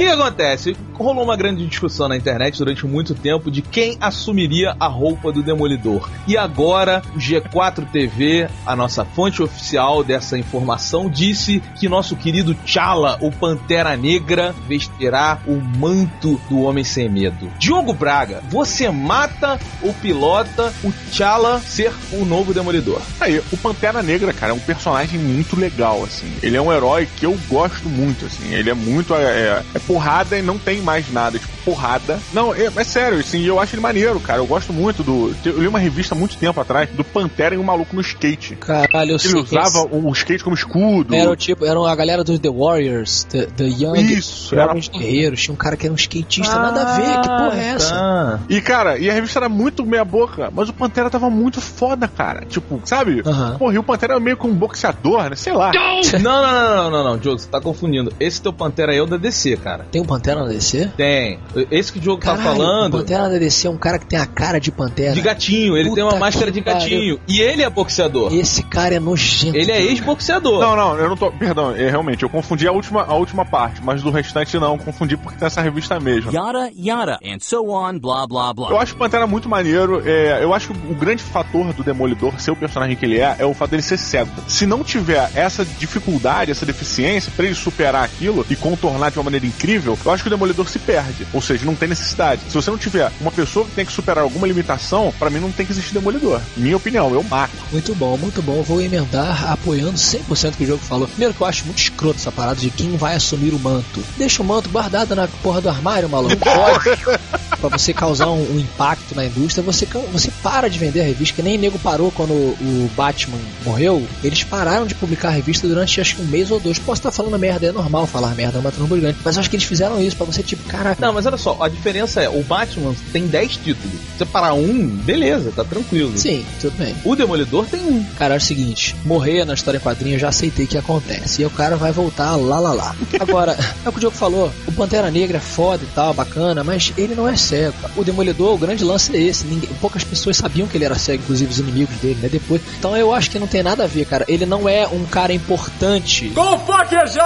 Que 0.00 0.06
que 0.06 0.12
acontece? 0.12 0.74
Rolou 0.94 1.24
uma 1.24 1.36
grande 1.36 1.66
discussão 1.66 2.08
na 2.08 2.16
internet 2.16 2.56
durante 2.56 2.86
muito 2.86 3.14
tempo 3.14 3.50
de 3.50 3.60
quem 3.60 3.98
assumiria 4.00 4.74
a 4.80 4.86
roupa 4.86 5.30
do 5.30 5.42
Demolidor. 5.42 6.08
E 6.26 6.38
agora, 6.38 7.02
o 7.14 7.18
G4 7.18 7.86
TV, 7.90 8.48
a 8.66 8.74
nossa 8.74 9.04
fonte 9.04 9.42
oficial 9.42 10.02
dessa 10.02 10.38
informação, 10.38 11.08
disse 11.08 11.62
que 11.78 11.86
nosso 11.88 12.16
querido 12.16 12.54
T'Challa, 12.54 13.18
o 13.20 13.30
Pantera 13.30 13.94
Negra, 13.94 14.54
vestirá 14.66 15.38
o 15.46 15.56
manto 15.56 16.40
do 16.48 16.62
Homem 16.62 16.84
Sem 16.84 17.08
Medo. 17.10 17.50
Diogo 17.58 17.92
Braga, 17.92 18.42
você 18.48 18.88
mata 18.90 19.58
ou 19.82 19.92
pilota 19.92 20.72
o 20.82 20.90
T'Challa 20.90 21.60
ser 21.60 21.92
o 22.12 22.24
novo 22.24 22.54
Demolidor? 22.54 23.02
Aí, 23.20 23.38
o 23.52 23.56
Pantera 23.58 24.02
Negra, 24.02 24.32
cara, 24.32 24.52
é 24.52 24.54
um 24.54 24.60
personagem 24.60 25.18
muito 25.20 25.58
legal, 25.60 26.02
assim. 26.04 26.30
Ele 26.42 26.56
é 26.56 26.60
um 26.60 26.72
herói 26.72 27.06
que 27.18 27.26
eu 27.26 27.38
gosto 27.50 27.88
muito, 27.88 28.24
assim. 28.24 28.54
Ele 28.54 28.70
é 28.70 28.74
muito. 28.74 29.14
É, 29.14 29.22
é- 29.22 29.62
é 29.74 29.89
porrada 29.90 30.38
e 30.38 30.42
não 30.42 30.56
tem 30.56 30.80
mais 30.80 31.12
nada. 31.12 31.36
Tipo, 31.36 31.49
porrada. 31.64 32.18
Não, 32.32 32.54
é, 32.54 32.70
é 32.74 32.84
sério, 32.84 33.18
assim, 33.18 33.42
eu 33.44 33.58
acho 33.60 33.74
ele 33.74 33.82
maneiro, 33.82 34.18
cara. 34.20 34.38
Eu 34.40 34.46
gosto 34.46 34.72
muito 34.72 35.02
do. 35.02 35.34
Eu 35.44 35.60
li 35.60 35.66
uma 35.68 35.78
revista 35.78 36.14
há 36.14 36.18
muito 36.18 36.36
tempo 36.36 36.60
atrás 36.60 36.88
do 36.90 37.04
Pantera 37.04 37.54
e 37.54 37.58
um 37.58 37.62
maluco 37.62 37.94
no 37.94 38.00
skate. 38.00 38.56
Caralho, 38.56 39.12
eu 39.12 39.18
sei. 39.18 39.30
Ele 39.32 39.40
usava 39.40 39.82
o 39.90 40.10
skate 40.12 40.42
como 40.44 40.54
escudo. 40.56 41.14
Era 41.14 41.30
o 41.30 41.36
tipo, 41.36 41.64
eram 41.64 41.84
a 41.86 41.94
galera 41.94 42.24
dos 42.24 42.38
The 42.38 42.50
Warriors, 42.50 43.24
The, 43.24 43.46
the 43.56 43.64
Young 43.64 44.00
Isso, 44.00 44.54
era- 44.54 44.66
Jovens 44.66 44.88
Guerreiros. 44.88 45.42
Tinha 45.42 45.54
um 45.54 45.56
cara 45.56 45.76
que 45.76 45.86
era 45.86 45.92
um 45.92 45.96
skatista, 45.96 46.54
nada 46.56 46.82
a 46.82 46.96
ver. 46.96 47.20
Que 47.20 47.28
porra 47.28 47.60
é 47.60 47.66
essa? 47.68 47.90
Tá. 47.94 48.40
E, 48.48 48.60
cara, 48.60 48.98
e 48.98 49.08
a 49.10 49.12
revista 49.12 49.38
era 49.38 49.48
muito 49.48 49.84
meia 49.84 50.04
boca, 50.04 50.50
mas 50.54 50.68
o 50.68 50.72
Pantera 50.72 51.10
tava 51.10 51.28
muito 51.30 51.60
foda, 51.60 52.08
cara. 52.08 52.44
Tipo, 52.46 52.80
sabe? 52.84 53.22
Aham. 53.24 53.56
Porra, 53.58 53.74
e 53.74 53.78
o 53.78 53.82
Pantera 53.82 54.14
era 54.14 54.20
meio 54.20 54.36
que 54.36 54.46
um 54.46 54.54
boxeador, 54.54 55.28
né? 55.30 55.36
Sei 55.36 55.52
lá. 55.52 55.70
Não, 55.72 56.00
não, 56.20 56.42
não, 56.42 56.76
não, 56.76 56.90
não, 56.90 57.04
não, 57.04 57.18
Diogo, 57.18 57.38
você 57.38 57.48
tá 57.48 57.60
confundindo. 57.60 58.12
Esse 58.18 58.40
teu 58.40 58.52
Pantera 58.52 58.92
aí 58.92 58.98
é 58.98 59.02
o 59.02 59.06
da 59.06 59.16
DC, 59.16 59.56
cara. 59.56 59.86
Tem 59.90 60.00
um 60.00 60.04
Pantera 60.04 60.40
na 60.40 60.48
DC? 60.48 60.90
Tem. 60.96 61.38
Esse 61.70 61.92
que 61.92 61.98
o 61.98 62.00
Diogo 62.00 62.20
tá 62.20 62.36
Caralho, 62.36 62.56
falando. 62.56 62.94
o 62.94 62.98
Pantera 62.98 63.28
na 63.28 63.38
DC 63.38 63.66
é 63.66 63.70
um 63.70 63.76
cara 63.76 63.98
que 63.98 64.06
tem 64.06 64.18
a 64.18 64.26
cara 64.26 64.58
de 64.58 64.70
Pantera. 64.70 65.12
De 65.12 65.20
gatinho, 65.20 65.76
ele 65.76 65.92
tem 65.94 66.02
uma 66.02 66.10
Puta 66.12 66.20
máscara 66.20 66.50
de 66.50 66.60
gatinho. 66.60 67.20
E 67.26 67.40
ele 67.40 67.62
é 67.62 67.70
boxeador. 67.70 68.32
Esse 68.34 68.62
cara 68.62 68.94
é 68.94 69.00
nojento. 69.00 69.56
Ele 69.56 69.70
é 69.70 69.82
ex-boxeador. 69.82 70.60
Não, 70.60 70.76
não, 70.76 70.96
eu 70.96 71.08
não 71.08 71.16
tô. 71.16 71.30
Perdão, 71.32 71.74
é, 71.74 71.88
realmente, 71.90 72.22
eu 72.22 72.28
confundi 72.28 72.66
a 72.66 72.72
última, 72.72 73.02
a 73.02 73.14
última 73.14 73.44
parte, 73.44 73.80
mas 73.82 74.02
do 74.02 74.10
restante 74.10 74.58
não, 74.58 74.78
confundi 74.78 75.16
porque 75.16 75.38
tem 75.38 75.46
essa 75.46 75.60
revista 75.60 75.98
mesmo. 75.98 76.32
Yada 76.32 76.70
yada, 76.76 77.18
and 77.24 77.38
so 77.40 77.70
on, 77.70 77.98
blah 77.98 78.26
blah 78.26 78.52
blah. 78.52 78.70
Eu 78.70 78.78
acho 78.78 78.94
o 78.94 78.96
Pantera 78.98 79.26
muito 79.26 79.48
maneiro. 79.48 80.02
é, 80.06 80.42
eu 80.42 80.52
acho 80.54 80.68
que 80.72 80.92
o 80.92 80.94
grande 80.94 81.22
fator 81.22 81.72
do 81.72 81.82
Demolidor 81.82 82.40
ser 82.40 82.50
o 82.50 82.56
personagem 82.56 82.96
que 82.96 83.04
ele 83.04 83.18
é 83.18 83.36
é 83.38 83.44
o 83.44 83.54
fato 83.54 83.70
dele 83.70 83.82
ser 83.82 83.98
cego. 83.98 84.30
Se 84.46 84.66
não 84.66 84.82
tiver 84.84 85.30
essa 85.34 85.64
dificuldade, 85.64 86.50
essa 86.50 86.66
deficiência, 86.66 87.32
pra 87.34 87.44
ele 87.44 87.54
superar 87.54 88.04
aquilo 88.04 88.44
e 88.48 88.56
contornar 88.56 89.10
de 89.10 89.18
uma 89.18 89.24
maneira 89.24 89.46
incrível, 89.46 89.98
eu 90.04 90.12
acho 90.12 90.22
que 90.22 90.28
o 90.28 90.30
Demolidor 90.30 90.68
se 90.68 90.78
perde. 90.78 91.26
Ou 91.40 91.42
seja, 91.42 91.64
não 91.64 91.74
tem 91.74 91.88
necessidade. 91.88 92.42
Se 92.48 92.54
você 92.54 92.70
não 92.70 92.76
tiver 92.76 93.10
uma 93.18 93.32
pessoa 93.32 93.64
que 93.64 93.70
tem 93.70 93.86
que 93.86 93.92
superar 93.92 94.22
alguma 94.22 94.46
limitação, 94.46 95.10
pra 95.18 95.30
mim 95.30 95.40
não 95.40 95.50
tem 95.50 95.64
que 95.64 95.72
existir 95.72 95.94
Demolidor. 95.94 96.38
Minha 96.54 96.76
opinião, 96.76 97.14
eu 97.14 97.22
mato. 97.22 97.56
Muito 97.72 97.94
bom, 97.94 98.18
muito 98.18 98.42
bom. 98.42 98.62
Vou 98.62 98.78
emendar 98.78 99.50
apoiando 99.50 99.94
100% 99.94 100.56
que 100.56 100.64
o 100.64 100.66
jogo 100.66 100.84
falou. 100.84 101.08
Primeiro 101.08 101.32
que 101.32 101.40
eu 101.40 101.46
acho 101.46 101.64
muito 101.64 101.78
escroto 101.78 102.18
essa 102.18 102.30
parada 102.30 102.60
de 102.60 102.68
quem 102.68 102.94
vai 102.98 103.14
assumir 103.14 103.54
o 103.54 103.58
manto. 103.58 104.04
Deixa 104.18 104.42
o 104.42 104.44
manto 104.44 104.68
guardado 104.68 105.16
na 105.16 105.26
porra 105.42 105.62
do 105.62 105.70
armário, 105.70 106.10
maluco. 106.10 106.36
Pode. 106.44 107.49
Pra 107.60 107.68
você 107.68 107.92
causar 107.92 108.28
um, 108.28 108.54
um 108.54 108.58
impacto 108.58 109.14
na 109.14 109.26
indústria, 109.26 109.62
você, 109.62 109.86
você 110.12 110.30
para 110.42 110.68
de 110.68 110.78
vender 110.78 111.00
a 111.00 111.04
revista, 111.04 111.36
que 111.36 111.42
nem 111.42 111.58
nego 111.58 111.78
parou 111.78 112.10
quando 112.10 112.32
o 112.32 112.90
Batman 112.96 113.38
morreu. 113.64 114.06
Eles 114.24 114.42
pararam 114.42 114.86
de 114.86 114.94
publicar 114.94 115.28
a 115.28 115.32
revista 115.32 115.68
durante 115.68 116.00
acho 116.00 116.16
que 116.16 116.22
um 116.22 116.26
mês 116.26 116.50
ou 116.50 116.58
dois. 116.58 116.78
Posso 116.78 117.00
estar 117.00 117.10
falando 117.10 117.38
merda, 117.38 117.66
é 117.66 117.72
normal 117.72 118.06
falar 118.06 118.34
merda, 118.34 118.58
é 118.58 118.60
uma 118.60 118.70
gigante. 118.96 119.18
Mas 119.24 119.38
acho 119.38 119.50
que 119.50 119.56
eles 119.56 119.66
fizeram 119.66 120.00
isso 120.00 120.16
pra 120.16 120.26
você, 120.26 120.42
tipo, 120.42 120.62
caraca. 120.68 121.04
Não, 121.04 121.12
mas 121.12 121.26
olha 121.26 121.36
só, 121.36 121.56
a 121.60 121.68
diferença 121.68 122.20
é, 122.20 122.28
o 122.28 122.42
Batman 122.42 122.94
tem 123.12 123.26
10 123.26 123.56
títulos. 123.56 123.92
Se 123.92 124.18
você 124.18 124.26
parar 124.26 124.54
um, 124.54 124.86
beleza, 124.86 125.52
tá 125.54 125.64
tranquilo. 125.64 126.16
Sim, 126.16 126.44
tudo 126.60 126.76
bem. 126.76 126.94
O 127.04 127.16
Demolidor 127.16 127.66
tem 127.66 127.80
um. 127.80 128.04
Cara, 128.16 128.34
é 128.34 128.38
o 128.38 128.40
seguinte, 128.40 128.94
morrer 129.04 129.44
na 129.44 129.54
história 129.54 129.78
em 129.78 129.80
quadrinho 129.80 130.16
eu 130.16 130.20
já 130.20 130.28
aceitei 130.28 130.66
que 130.66 130.78
acontece. 130.78 131.42
E 131.42 131.44
o 131.44 131.50
cara 131.50 131.76
vai 131.76 131.92
voltar 131.92 132.36
lá 132.36 132.58
lá 132.58 132.72
lá. 132.72 132.96
Agora, 133.18 133.52
é 133.84 133.88
o 133.88 133.92
que 133.92 133.98
o 133.98 134.00
Diogo 134.00 134.16
falou, 134.16 134.52
o 134.66 134.72
Pantera 134.72 135.10
Negra 135.10 135.38
é 135.38 135.40
foda 135.40 135.82
e 135.82 135.94
tal, 135.94 136.14
bacana, 136.14 136.62
mas 136.62 136.92
ele 136.96 137.14
não 137.14 137.28
é 137.28 137.36
cego. 137.50 137.74
O 137.96 138.04
Demolidor, 138.04 138.54
o 138.54 138.58
grande 138.58 138.84
lance 138.84 139.14
é 139.14 139.20
esse. 139.20 139.44
Ninguém, 139.46 139.68
poucas 139.80 140.04
pessoas 140.04 140.36
sabiam 140.36 140.68
que 140.68 140.76
ele 140.76 140.84
era 140.84 140.94
cego, 140.94 141.22
inclusive 141.22 141.50
os 141.50 141.58
inimigos 141.58 141.96
dele, 141.96 142.18
né? 142.22 142.28
Depois. 142.28 142.62
Então 142.78 142.96
eu 142.96 143.12
acho 143.12 143.30
que 143.30 143.38
não 143.38 143.46
tem 143.46 143.62
nada 143.62 143.84
a 143.84 143.86
ver, 143.86 144.04
cara. 144.06 144.24
Ele 144.28 144.46
não 144.46 144.68
é 144.68 144.86
um 144.86 145.04
cara 145.04 145.32
importante. 145.32 146.28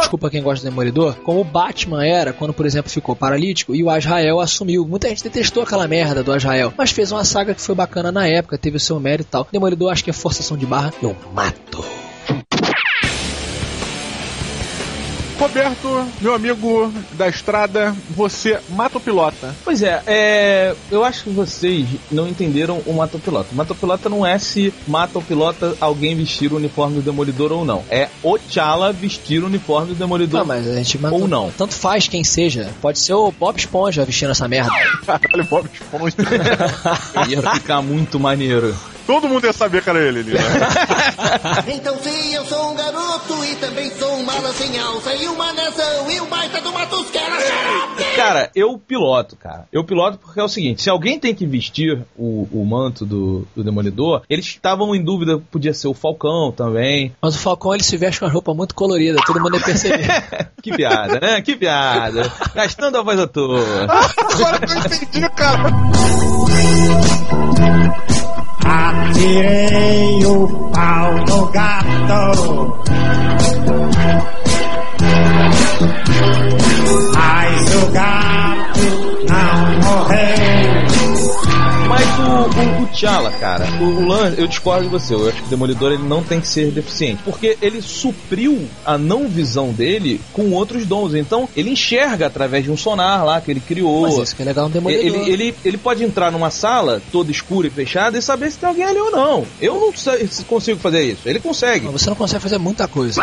Desculpa 0.01 0.31
quem 0.31 0.43
gosta 0.43 0.65
do 0.65 0.71
Demolidor, 0.71 1.17
como 1.17 1.41
o 1.41 1.45
Batman 1.45 2.05
era 2.05 2.33
quando, 2.33 2.55
por 2.55 2.65
exemplo, 2.65 2.91
ficou 2.91 3.15
paralítico 3.15 3.75
e 3.75 3.83
o 3.83 3.91
Azrael 3.91 4.41
assumiu. 4.41 4.87
Muita 4.87 5.09
gente 5.09 5.23
detestou 5.23 5.63
aquela 5.63 5.87
merda 5.87 6.23
do 6.23 6.33
Azrael, 6.33 6.73
mas 6.77 6.91
fez 6.91 7.13
uma 7.13 7.25
saga 7.25 7.55
que 7.55 7.61
foi 7.61 7.75
bacana 7.75 8.11
na 8.11 8.27
época, 8.27 8.59
teve 8.59 8.77
o 8.77 8.81
seu 8.81 8.99
mérito 8.99 9.29
e 9.29 9.31
tal. 9.31 9.49
Demolidor, 9.53 9.93
acho 9.93 10.05
que 10.05 10.11
é 10.11 10.13
forçação 10.13 10.57
de 10.57 10.67
barra. 10.67 10.93
Eu 11.03 11.15
mato. 11.35 11.85
Roberto, 15.39 16.07
meu 16.21 16.35
amigo 16.35 16.93
da 17.13 17.29
estrada, 17.29 17.95
você 18.11 18.59
mata 18.71 18.99
o 18.99 19.01
pilota. 19.01 19.55
Pois 19.65 19.83
é, 19.83 20.03
é, 20.07 20.75
eu 20.91 21.05
acho 21.05 21.25
que 21.25 21.31
vocês 21.31 21.87
não 22.11 22.29
entenderam 22.29 22.81
o 22.87 22.93
Mata 22.93 23.17
o 23.17 23.21
Pilota. 23.21 23.49
O 23.53 23.55
Mata 23.55 23.73
o 23.73 23.77
Pilota 23.77 24.09
não 24.09 24.25
é 24.25 24.39
se 24.39 24.73
mata 24.87 25.19
o 25.19 25.23
pilota 25.23 25.77
alguém 25.81 26.15
vestir 26.15 26.53
o 26.53 26.57
uniforme 26.57 26.97
do 26.97 27.03
Demolidor 27.03 27.53
ou 27.53 27.65
não. 27.65 27.85
É 27.91 28.09
o 28.23 28.39
T'Challa 28.39 28.93
vestir 28.93 29.43
o 29.43 29.47
uniforme 29.47 29.89
do 29.89 29.95
Demolidor. 29.95 30.41
Não, 30.41 30.47
mas 30.47 30.67
a 30.69 30.75
gente 30.77 30.99
mata. 30.99 31.15
Ou 31.15 31.27
não. 31.27 31.51
Tanto 31.57 31.75
faz 31.75 32.09
quem 32.09 32.23
seja. 32.25 32.71
Pode 32.81 32.99
ser 32.99 33.15
o 33.15 33.33
Bob 33.33 33.59
Esponja 33.59 34.05
vestindo 34.05 34.31
essa 34.31 34.49
merda. 34.49 34.71
Caralho, 35.05 35.45
Bob 35.45 35.69
Esponja. 35.73 36.17
Ia 37.29 37.55
ficar 37.55 37.83
muito 37.83 38.21
maneiro. 38.21 38.75
Todo 39.07 39.29
mundo 39.29 39.47
ia 39.47 39.53
saber 39.53 39.83
que 39.83 39.91
era 39.91 40.01
ele 40.01 40.21
ali, 40.21 40.33
né? 40.33 40.41
Então 41.75 41.97
sim, 41.99 42.35
eu 42.35 42.45
sou 42.47 42.73
um 42.73 42.75
garoto 42.75 43.45
e 43.45 43.57
também 43.57 43.91
sou 43.91 44.17
um 44.17 44.23
mala 44.25 44.53
sem 44.53 44.79
alça 44.79 45.15
e 45.15 45.27
uma 45.29 45.53
nação 45.53 46.11
e 46.11 46.21
um 46.21 46.27
baita 46.27 46.61
de 46.61 46.69
uma 46.69 46.87
tosquera 46.87 47.41
xarope. 47.41 48.05
Cara, 48.17 48.51
eu 48.55 48.79
piloto, 48.79 49.37
cara. 49.37 49.67
Eu 49.73 49.85
piloto 49.85 50.19
porque 50.19 50.41
é 50.41 50.43
o 50.43 50.49
seguinte: 50.49 50.83
se 50.83 50.91
alguém 50.91 51.19
tem 51.19 51.35
que 51.35 51.47
vestir 51.47 52.05
o, 52.17 52.49
o 52.53 52.65
manto 52.65 53.05
do, 53.05 53.47
do 53.55 53.63
Demolidor, 53.63 54.23
eles 54.29 54.47
estavam 54.47 54.95
em 54.95 55.03
dúvida, 55.03 55.39
podia 55.51 55.75
ser 55.75 55.89
o 55.89 55.95
Falcão 55.95 56.53
também. 56.53 57.13
Mas 57.21 57.37
o 57.37 57.39
Falcão 57.39 57.75
ele 57.75 57.83
se 57.83 57.97
veste 57.97 58.21
com 58.21 58.27
a 58.27 58.31
roupa 58.31 58.55
muito 58.55 58.75
colorida, 58.75 59.21
todo 59.27 59.41
mundo 59.41 59.57
ia 59.57 59.63
perceber. 59.63 60.05
Que 60.65 60.75
piada, 60.75 61.21
né? 61.21 61.43
Que 61.43 61.57
piada. 61.57 62.33
Gastando 62.55 62.97
a 62.97 63.03
voz 63.03 63.21
à 63.21 63.27
toa. 63.27 63.61
Agora 63.85 64.59
que 64.61 64.73
eu 64.73 64.79
entendi, 64.79 65.29
cara. 65.37 65.71
Atirei 69.15 70.27
o 70.27 70.49
pau 70.73 71.15
no 71.29 71.47
gato. 71.53 73.44
T'Challa, 83.05 83.31
cara, 83.33 83.67
o, 83.83 83.85
o 83.85 84.09
lance, 84.09 84.41
eu 84.41 84.47
discordo 84.47 84.85
de 84.85 84.89
você. 84.89 85.13
Eu 85.13 85.29
acho 85.29 85.43
que 85.43 85.47
o 85.47 85.51
Demolidor 85.51 85.93
ele 85.93 86.03
não 86.03 86.23
tem 86.23 86.41
que 86.41 86.49
ser 86.49 86.71
deficiente. 86.71 87.23
Porque 87.23 87.59
ele 87.61 87.83
supriu 87.83 88.67
a 88.85 88.97
não 88.97 89.29
visão 89.29 89.73
dele 89.73 90.23
com 90.33 90.51
outros 90.53 90.87
dons. 90.87 91.15
Então, 91.15 91.47
ele 91.55 91.71
enxerga 91.71 92.27
através 92.27 92.65
de 92.65 92.71
um 92.71 92.77
sonar 92.79 93.23
lá 93.23 93.43
que 93.43 93.51
ele 93.51 93.61
criou. 93.61 94.03
Mas 94.03 94.17
isso 94.17 94.35
que 94.35 94.41
é 94.41 94.47
legal 94.47 94.69
no 94.69 94.71
Demolidor. 94.71 95.05
Ele, 95.05 95.31
ele, 95.31 95.55
ele 95.63 95.77
pode 95.77 96.03
entrar 96.03 96.33
numa 96.33 96.49
sala 96.49 97.03
toda 97.13 97.31
escura 97.31 97.67
e 97.67 97.71
fechada 97.71 98.17
e 98.17 98.23
saber 98.23 98.51
se 98.51 98.59
tem 98.59 98.71
alguém 98.71 98.85
ali 98.85 98.99
ou 98.99 99.11
não. 99.11 99.47
Eu 99.61 99.79
não 99.79 99.95
sei 99.95 100.27
se 100.27 100.43
consigo 100.45 100.81
fazer 100.81 101.03
isso. 101.03 101.29
Ele 101.29 101.41
consegue. 101.41 101.85
Mas 101.85 102.01
Você 102.01 102.09
não 102.09 102.17
consegue 102.17 102.43
fazer 102.43 102.57
muita 102.57 102.89
coisa. 102.89 103.23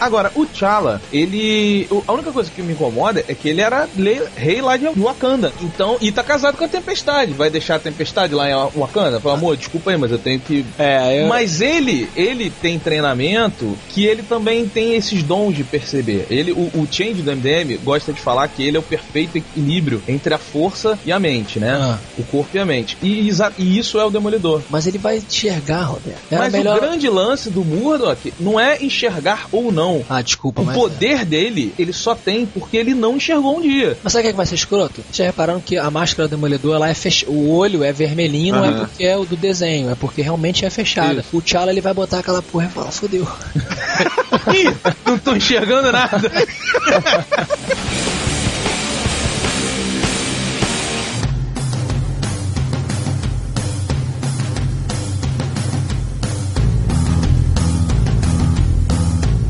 Agora, 0.00 0.30
o 0.36 0.46
T'Challa, 0.46 1.02
ele. 1.12 1.88
A 2.06 2.12
única 2.12 2.30
coisa 2.30 2.48
que 2.48 2.62
me 2.62 2.72
incomoda 2.72 3.24
é 3.26 3.34
que 3.34 3.48
ele 3.48 3.60
era 3.60 3.88
rei 4.36 4.62
lá 4.62 4.76
de 4.76 4.86
Wakanda. 4.86 5.52
Então, 5.60 5.96
e 6.00 6.12
tá 6.12 6.22
casado 6.22 6.56
com 6.56 6.64
a 6.64 6.68
Tempestade. 6.68 7.32
Vai 7.32 7.50
deixar 7.50 7.76
a 7.76 7.78
Tempestade 7.80 8.27
lá 8.34 8.50
em 8.50 8.78
Wakanda? 8.78 9.20
Pelo 9.20 9.34
amor, 9.34 9.56
desculpa 9.56 9.90
aí, 9.90 9.96
mas 9.96 10.10
eu 10.10 10.18
tenho 10.18 10.40
que. 10.40 10.64
É, 10.78 11.22
eu... 11.22 11.28
Mas 11.28 11.60
ele, 11.60 12.08
ele 12.16 12.50
tem 12.50 12.78
treinamento 12.78 13.76
que 13.88 14.04
ele 14.04 14.22
também 14.22 14.68
tem 14.68 14.94
esses 14.94 15.22
dons 15.22 15.54
de 15.54 15.64
perceber. 15.64 16.26
Ele, 16.30 16.52
o, 16.52 16.70
o 16.74 16.88
Change 16.90 17.22
do 17.22 17.34
MDM 17.34 17.78
gosta 17.82 18.12
de 18.12 18.20
falar 18.20 18.48
que 18.48 18.62
ele 18.62 18.76
é 18.76 18.80
o 18.80 18.82
perfeito 18.82 19.36
equilíbrio 19.36 20.02
entre 20.08 20.34
a 20.34 20.38
força 20.38 20.98
e 21.04 21.12
a 21.12 21.18
mente, 21.18 21.58
né? 21.58 21.72
Ah. 21.72 21.98
O 22.18 22.22
corpo 22.24 22.56
e 22.56 22.60
a 22.60 22.64
mente. 22.64 22.96
E, 23.02 23.30
e 23.58 23.78
isso 23.78 23.98
é 23.98 24.04
o 24.04 24.10
Demolidor. 24.10 24.62
Mas 24.70 24.86
ele 24.86 24.98
vai 24.98 25.18
enxergar, 25.18 25.84
Roberto. 25.84 26.18
Era 26.30 26.42
Mas 26.42 26.52
melhor... 26.52 26.78
o 26.78 26.80
grande 26.80 27.08
lance 27.08 27.50
do 27.50 27.64
Murdoch 27.64 28.32
não 28.38 28.58
é 28.58 28.82
enxergar 28.82 29.46
ou 29.52 29.70
não. 29.72 30.04
Ah, 30.08 30.22
desculpa, 30.22 30.62
O 30.62 30.66
mas... 30.66 30.76
poder 30.76 31.24
dele, 31.24 31.72
ele 31.78 31.92
só 31.92 32.14
tem 32.14 32.46
porque 32.46 32.76
ele 32.76 32.94
não 32.94 33.16
enxergou 33.16 33.58
um 33.58 33.62
dia. 33.62 33.96
Mas 34.02 34.12
sabe 34.12 34.20
o 34.20 34.24
que 34.24 34.28
é 34.28 34.32
que 34.32 34.36
vai 34.36 34.46
ser 34.46 34.54
escroto? 34.54 35.04
Já 35.12 35.24
repararam 35.24 35.60
que 35.60 35.76
a 35.76 35.90
máscara 35.90 36.28
do 36.28 36.30
Demolidor, 36.32 36.76
ela 36.76 36.88
é 36.88 36.94
fech... 36.94 37.24
o 37.28 37.50
olho 37.50 37.82
é 37.84 37.92
vermelhinho, 38.18 38.56
não 38.56 38.64
é 38.64 38.72
porque 38.72 39.04
é 39.04 39.16
o 39.16 39.24
do 39.24 39.36
desenho, 39.36 39.90
é 39.90 39.94
porque 39.94 40.22
realmente 40.22 40.64
é 40.64 40.70
fechada. 40.70 41.20
Isso. 41.20 41.36
O 41.36 41.40
T'Challa, 41.40 41.70
ele 41.70 41.80
vai 41.80 41.94
botar 41.94 42.18
aquela 42.18 42.42
porra 42.42 42.66
e 42.66 42.68
falar, 42.68 42.90
fodeu. 42.90 43.26
Ih, 44.52 44.74
não 45.06 45.18
tô 45.18 45.36
enxergando 45.36 45.92
nada. 45.92 46.20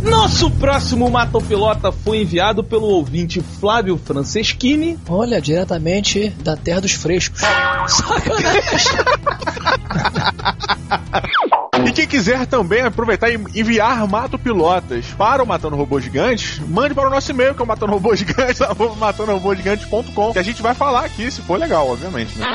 Nosso 0.02 0.50
próximo 0.50 1.10
Matopilota 1.10 1.90
foi 1.90 2.22
enviado 2.22 2.62
pelo 2.62 2.86
ouvinte 2.86 3.40
Flávio 3.40 3.96
Franceschini. 3.96 4.98
Olha, 5.08 5.40
diretamente 5.40 6.30
da 6.42 6.56
terra 6.56 6.80
dos 6.80 6.92
frescos. 6.92 7.40
Sacanagem. 7.88 8.98
E 11.86 11.92
quem 11.92 12.06
quiser 12.06 12.46
também 12.46 12.82
aproveitar 12.82 13.30
e 13.30 13.36
enviar 13.54 14.06
Mato 14.06 14.38
Pilotas 14.38 15.06
para 15.16 15.42
o 15.42 15.46
Matando 15.46 15.76
Robô 15.76 16.00
Gigantes, 16.00 16.58
mande 16.68 16.92
para 16.92 17.08
o 17.08 17.10
nosso 17.10 17.30
e-mail, 17.30 17.54
que 17.54 17.62
é 17.62 17.64
o 17.64 17.66
matando 17.66 17.92
robô 17.92 18.14
gigante, 18.14 18.60
matandorobôgigantes.com, 18.98 20.32
que 20.32 20.38
a 20.38 20.42
gente 20.42 20.60
vai 20.60 20.74
falar 20.74 21.04
aqui, 21.04 21.30
se 21.30 21.40
for 21.40 21.58
legal, 21.58 21.88
obviamente, 21.88 22.36
né? 22.36 22.46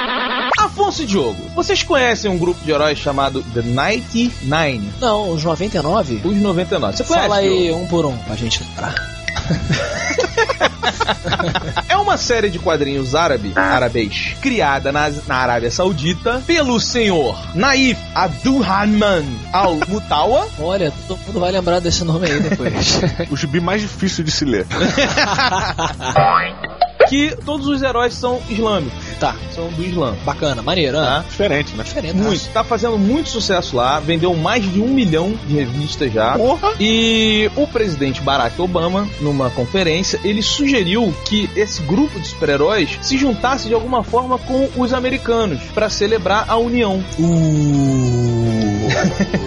Afonso 0.60 1.04
e 1.04 1.06
Diogo, 1.06 1.50
vocês 1.56 1.84
conhecem 1.84 2.30
um 2.30 2.38
grupo 2.38 2.63
de 2.63 2.72
heróis 2.72 2.98
chamado 2.98 3.42
The 3.54 3.62
99? 3.62 4.82
Não, 5.00 5.32
os 5.32 5.44
99? 5.44 6.22
Os 6.24 6.38
99. 6.38 6.98
Você 6.98 7.04
conhece? 7.04 7.28
Fala 7.28 7.40
aí 7.40 7.63
Diogo? 7.68 7.82
um 7.82 7.88
por 7.88 8.06
um 8.06 8.18
pra 8.18 8.36
gente 8.36 8.63
lembrar. 8.63 8.94
É 11.88 11.98
uma 11.98 12.18
série 12.18 12.50
de 12.50 12.60
quadrinhos 12.60 13.16
árabe, 13.16 13.54
árabes, 13.56 14.36
criada 14.42 14.92
na, 14.92 15.10
na 15.28 15.36
Arábia 15.36 15.72
Saudita 15.72 16.42
pelo 16.46 16.80
senhor 16.80 17.38
Naif 17.56 18.00
Abdulrahman 18.13 19.25
Al-Mutawa. 19.52 20.48
Olha, 20.60 20.92
todo 21.08 21.20
mundo 21.28 21.40
vai 21.40 21.52
lembrar 21.52 21.80
desse 21.80 22.04
nome 22.04 22.30
aí 22.30 22.40
depois. 22.40 23.02
O 23.32 23.38
gibi 23.38 23.60
mais 23.60 23.82
difícil 23.82 24.24
de 24.24 24.32
se 24.32 24.46
ler. 24.46 24.66
que 27.07 27.36
todos 27.45 27.67
os 27.67 27.81
heróis 27.81 28.13
são 28.13 28.41
islâmicos, 28.50 28.93
tá, 29.19 29.36
são 29.53 29.67
do 29.69 29.83
Islã. 29.83 30.15
bacana, 30.25 30.62
maneiro, 30.62 30.98
né? 31.00 31.05
Tá? 31.05 31.25
Diferente, 31.29 31.75
né? 31.75 31.83
Diferente. 31.83 32.15
Muito, 32.15 32.50
tá 32.50 32.63
fazendo 32.63 32.98
muito 32.98 33.29
sucesso 33.29 33.75
lá, 33.75 34.00
vendeu 34.00 34.33
mais 34.36 34.63
de 34.72 34.81
um 34.81 34.88
milhão 34.88 35.33
de 35.48 35.55
revistas 35.55 36.12
já. 36.12 36.38
Porra! 36.38 36.74
E 36.79 37.50
o 37.55 37.67
presidente 37.67 38.22
Barack 38.22 38.60
Obama, 38.62 39.07
numa 39.22 39.50
conferência, 39.50 40.19
ele 40.24 40.41
sugeriu 40.41 41.13
que 41.25 41.50
esse 41.55 41.81
grupo 41.83 42.19
de 42.19 42.27
super-heróis 42.27 42.98
se 43.01 43.17
juntasse 43.17 43.67
de 43.67 43.74
alguma 43.74 44.03
forma 44.03 44.38
com 44.38 44.69
os 44.75 44.93
americanos 44.93 45.62
para 45.74 45.89
celebrar 45.89 46.45
a 46.48 46.57
união. 46.57 47.03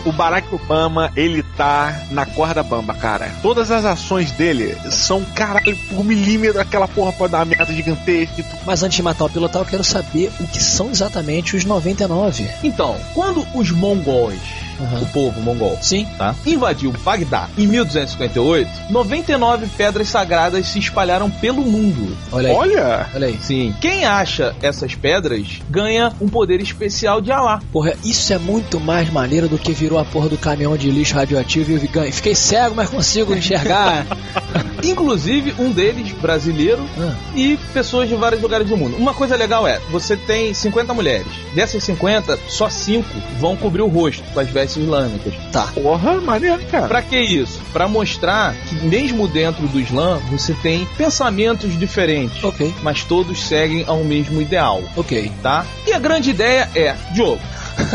O 0.04 0.12
Barack 0.12 0.54
Obama, 0.54 1.12
ele 1.16 1.42
tá 1.56 2.02
na 2.10 2.24
corda 2.24 2.62
bamba, 2.62 2.94
cara. 2.94 3.30
Todas 3.42 3.70
as 3.70 3.84
ações 3.84 4.30
dele 4.30 4.76
são, 4.90 5.24
caralho, 5.24 5.76
por 5.88 6.04
milímetro, 6.04 6.60
aquela 6.60 6.86
porra 6.86 7.12
pode 7.12 7.32
dar 7.32 7.38
uma 7.38 7.44
merda 7.44 7.72
gigantesca. 7.72 8.40
e 8.40 8.44
Mas 8.64 8.82
antes 8.82 8.96
de 8.96 9.02
matar 9.02 9.24
o 9.24 9.30
pilotar, 9.30 9.62
eu 9.62 9.66
quero 9.66 9.84
saber 9.84 10.30
o 10.40 10.46
que 10.46 10.62
são 10.62 10.90
exatamente 10.90 11.56
os 11.56 11.64
99. 11.64 12.48
Então, 12.62 12.96
quando 13.14 13.46
os 13.54 13.70
mongóis 13.70 14.65
O 14.78 15.06
povo 15.06 15.40
mongol. 15.40 15.78
Sim. 15.80 16.06
Tá? 16.18 16.34
Invadiu 16.46 16.92
Bagdá 17.04 17.48
em 17.56 17.66
1258. 17.66 18.70
99 18.90 19.66
pedras 19.76 20.08
sagradas 20.08 20.66
se 20.68 20.78
espalharam 20.78 21.30
pelo 21.30 21.62
mundo. 21.62 22.16
Olha 22.32 22.50
aí. 22.50 22.54
Olha! 22.54 23.06
Olha 23.14 23.26
aí. 23.26 23.38
Sim. 23.40 23.74
Quem 23.80 24.04
acha 24.04 24.54
essas 24.62 24.94
pedras 24.94 25.60
ganha 25.68 26.12
um 26.20 26.28
poder 26.28 26.60
especial 26.60 27.20
de 27.20 27.32
Alá. 27.32 27.60
Porra, 27.72 27.94
isso 28.04 28.32
é 28.32 28.38
muito 28.38 28.78
mais 28.80 29.10
maneiro 29.10 29.48
do 29.48 29.58
que 29.58 29.72
virou 29.72 29.98
a 29.98 30.04
porra 30.04 30.28
do 30.28 30.38
caminhão 30.38 30.76
de 30.76 30.90
lixo 30.90 31.14
radioativo 31.14 31.72
e 31.72 31.74
eu. 31.74 32.12
Fiquei 32.12 32.34
cego, 32.34 32.74
mas 32.74 32.88
consigo 32.88 33.34
enxergar. 33.34 34.06
Inclusive 34.90 35.54
um 35.58 35.70
deles 35.70 36.12
brasileiro 36.12 36.84
Ah. 36.98 37.14
e 37.34 37.56
pessoas 37.72 38.08
de 38.08 38.14
vários 38.14 38.40
lugares 38.40 38.66
do 38.68 38.76
mundo. 38.76 38.96
Uma 38.96 39.12
coisa 39.14 39.36
legal 39.36 39.66
é, 39.66 39.80
você 39.90 40.16
tem 40.16 40.54
50 40.54 40.94
mulheres. 40.94 41.26
Dessas 41.54 41.82
50, 41.84 42.38
só 42.48 42.68
5 42.70 43.08
vão 43.38 43.56
cobrir 43.56 43.82
o 43.82 43.86
rosto 43.88 44.22
com 44.32 44.40
as 44.40 44.48
vestes 44.48 44.82
islâmicas. 44.82 45.34
tá. 45.52 45.68
Porra, 45.74 46.20
maneiro, 46.20 46.58
cara. 46.70 46.86
Pra 46.88 47.02
que 47.02 47.18
isso? 47.18 47.60
Pra 47.72 47.88
mostrar 47.88 48.54
que 48.68 48.74
mesmo 48.86 49.26
dentro 49.28 49.66
do 49.68 49.80
Islã 49.80 50.18
você 50.30 50.54
tem 50.54 50.86
pensamentos 50.96 51.78
diferentes, 51.78 52.42
Ok, 52.44 52.72
mas 52.82 53.02
todos 53.04 53.42
seguem 53.46 53.84
ao 53.86 54.04
mesmo 54.04 54.40
ideal, 54.40 54.82
ok. 54.96 55.30
tá? 55.42 55.64
E 55.86 55.92
a 55.92 55.98
grande 55.98 56.30
ideia 56.30 56.68
é, 56.74 56.94
Diogo, 57.12 57.40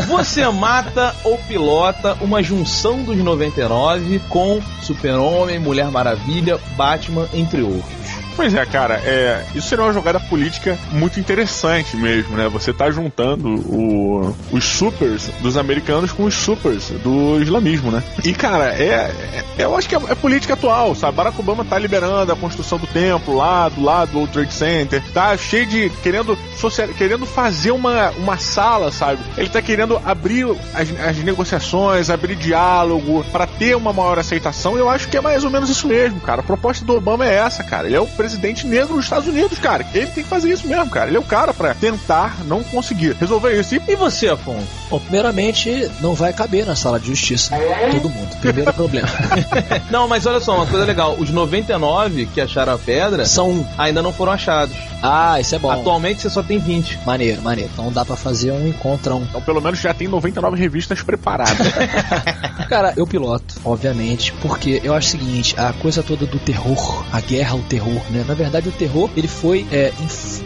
você 0.07 0.47
mata 0.49 1.15
ou 1.23 1.37
pilota 1.37 2.17
uma 2.21 2.41
junção 2.43 3.03
dos 3.03 3.17
99 3.17 4.19
com 4.29 4.61
Super-Homem, 4.81 5.59
Mulher 5.59 5.89
Maravilha, 5.89 6.59
Batman, 6.75 7.27
entre 7.33 7.61
outros. 7.61 8.00
Pois 8.35 8.53
é, 8.53 8.65
cara, 8.65 8.95
é, 8.95 9.45
isso 9.53 9.67
seria 9.67 9.83
uma 9.83 9.93
jogada 9.93 10.19
política 10.19 10.77
muito 10.91 11.19
interessante 11.19 11.95
mesmo, 11.97 12.35
né? 12.37 12.47
Você 12.49 12.73
tá 12.73 12.89
juntando 12.89 13.47
o- 13.49 14.35
os 14.51 14.63
supers 14.63 15.29
dos 15.41 15.57
americanos 15.57 16.11
com 16.11 16.23
os 16.23 16.33
supers 16.33 16.89
do 17.03 17.39
islamismo, 17.41 17.91
né? 17.91 18.01
E, 18.23 18.33
cara, 18.33 18.73
é, 18.73 18.83
é- 18.87 19.43
eu 19.63 19.75
acho 19.77 19.87
que 19.87 19.95
é, 19.95 19.99
é 20.09 20.15
política 20.15 20.53
atual, 20.53 20.95
sabe? 20.95 21.17
Barack 21.17 21.39
Obama 21.39 21.63
tá 21.65 21.77
liberando 21.77 22.31
a 22.31 22.35
construção 22.35 22.77
do 22.77 22.87
templo 22.87 23.35
lá 23.35 23.69
do 23.69 23.81
lado 23.83 24.11
do 24.11 24.27
Trade 24.27 24.53
Center, 24.53 25.03
tá 25.13 25.35
cheio 25.37 25.65
de. 25.65 25.89
querendo, 26.01 26.37
social, 26.57 26.87
querendo 26.89 27.25
fazer 27.25 27.71
uma, 27.71 28.09
uma 28.11 28.37
sala, 28.37 28.91
sabe? 28.91 29.21
Ele 29.37 29.49
tá 29.49 29.61
querendo 29.61 30.01
abrir 30.05 30.45
as, 30.73 30.87
as 30.99 31.17
negociações, 31.17 32.09
abrir 32.09 32.35
diálogo, 32.35 33.23
pra 33.31 33.45
ter 33.45 33.75
uma 33.75 33.93
maior 33.93 34.17
aceitação. 34.17 34.77
Eu 34.77 34.89
acho 34.89 35.07
que 35.09 35.17
é 35.17 35.21
mais 35.21 35.43
ou 35.43 35.49
menos 35.49 35.69
isso 35.69 35.87
mesmo, 35.87 36.19
cara. 36.21 36.41
A 36.41 36.43
proposta 36.43 36.83
do 36.85 36.95
Obama 36.95 37.25
é 37.27 37.35
essa, 37.35 37.63
cara. 37.63 37.87
Ele 37.87 37.95
é 37.95 37.99
o 38.01 38.07
negro 38.37 38.95
dos 38.95 39.05
Estados 39.05 39.27
Unidos, 39.27 39.59
cara. 39.59 39.85
Ele 39.93 40.07
tem 40.07 40.23
que 40.23 40.29
fazer 40.29 40.51
isso 40.51 40.67
mesmo, 40.67 40.89
cara. 40.89 41.07
Ele 41.09 41.17
é 41.17 41.19
o 41.19 41.23
cara 41.23 41.53
pra 41.53 41.73
tentar 41.73 42.37
não 42.45 42.63
conseguir 42.63 43.15
resolver 43.19 43.59
isso. 43.59 43.75
E 43.75 43.81
E 43.87 43.95
você, 43.95 44.29
Afonso? 44.29 44.67
Bom, 44.89 44.99
primeiramente, 44.99 45.89
não 46.01 46.13
vai 46.13 46.33
caber 46.33 46.65
na 46.65 46.75
sala 46.75 46.99
de 46.99 47.07
justiça 47.07 47.55
todo 47.91 48.09
mundo. 48.09 48.35
Primeiro 48.41 48.73
problema. 48.73 49.07
Não, 49.89 50.07
mas 50.07 50.25
olha 50.25 50.39
só, 50.39 50.55
uma 50.55 50.65
coisa 50.65 50.85
legal. 50.85 51.15
Os 51.17 51.29
99 51.29 52.25
que 52.27 52.39
acharam 52.41 52.73
a 52.73 52.77
pedra 52.77 53.25
São 53.25 53.49
um. 53.49 53.65
ainda 53.77 54.01
não 54.01 54.13
foram 54.13 54.31
achados. 54.31 54.75
Ah, 55.03 55.39
isso 55.39 55.55
é 55.55 55.59
bom. 55.59 55.69
Atualmente 55.71 56.21
você 56.21 56.29
só 56.29 56.41
tem 56.43 56.57
20. 56.59 56.99
Maneiro, 57.05 57.41
maneiro. 57.41 57.69
Então 57.73 57.91
dá 57.91 58.05
pra 58.05 58.15
fazer 58.15 58.51
um 58.51 58.67
encontrão. 58.67 59.25
então, 59.27 59.41
pelo 59.41 59.61
menos 59.61 59.79
já 59.79 59.93
tem 59.93 60.07
99 60.07 60.57
revistas 60.57 61.01
preparadas. 61.01 61.67
Cara, 62.69 62.93
eu 62.95 63.05
piloto, 63.05 63.55
obviamente, 63.65 64.31
porque 64.41 64.79
eu 64.83 64.93
acho 64.93 65.07
o 65.09 65.11
seguinte, 65.11 65.55
a 65.59 65.73
coisa 65.73 66.01
toda 66.03 66.25
do 66.25 66.39
terror, 66.39 67.03
a 67.11 67.19
guerra 67.19 67.53
ao 67.53 67.59
terror, 67.59 68.01
né? 68.11 68.23
Na 68.27 68.33
verdade, 68.33 68.69
o 68.69 68.71
terror, 68.71 69.09
ele 69.15 69.27
foi 69.27 69.65
é, 69.71 69.91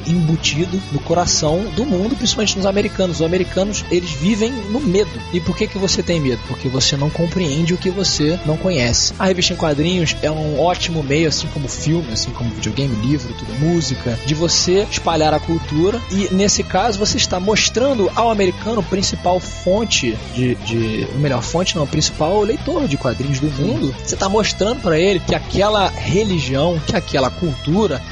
embutido 0.08 0.82
no 0.92 1.00
coração 1.00 1.66
do 1.76 1.86
mundo, 1.86 2.16
principalmente 2.16 2.58
nos 2.58 2.66
americanos. 2.66 3.18
Os 3.18 3.26
americanos, 3.26 3.86
eles 3.92 4.12
vivem 4.12 4.52
no 4.70 4.80
medo. 4.80 5.12
E 5.34 5.40
por 5.40 5.56
que 5.56 5.68
que 5.68 5.78
você 5.78 6.02
tem 6.02 6.20
medo? 6.20 6.42
Porque 6.48 6.70
você 6.70 6.96
não 6.96 7.10
compreende 7.10 7.74
o 7.74 7.78
que 7.78 7.90
você 7.90 8.40
não 8.46 8.58
conhece. 8.58 9.14
A 9.18 9.26
revista 9.26 9.54
em 9.54 9.58
quadrinhos 9.58 10.16
é 10.22 10.32
um 10.32 10.60
ótimo 10.60 11.04
meio, 11.04 11.28
assim 11.28 11.48
como 11.48 11.68
filme, 11.68 12.14
assim 12.14 12.32
como 12.32 12.50
videogame, 12.52 12.96
livro, 13.06 13.34
tudo, 13.34 13.54
música, 13.60 14.18
de 14.26 14.34
você 14.34 14.86
espalhar 14.90 15.34
a 15.34 15.40
cultura 15.40 16.02
e, 16.12 16.34
nesse 16.34 16.64
caso, 16.64 17.00
você 17.00 17.18
está 17.18 17.40
mostrando 17.40 18.12
ao 18.16 18.30
americano 18.30 18.82
principal 18.84 19.40
fonte 19.40 20.18
de, 20.34 20.56
de 20.56 21.08
ou 21.14 21.20
melhor, 21.20 21.42
fonte 21.42 21.76
não, 21.76 21.84
o 21.84 21.88
principal 21.88 22.42
leitor 22.42 22.88
de 22.88 22.98
quadrinhos 22.98 23.40
do 23.40 23.50
mundo. 23.50 23.96
Você 24.04 24.16
está 24.16 24.30
mostrando 24.30 24.82
para 24.82 25.00
ele 25.00 25.20
que 25.20 25.36
aquela 25.36 25.90
religião, 25.90 26.80
que 26.86 26.96
aquela 26.96 27.30
cultura, 27.30 27.55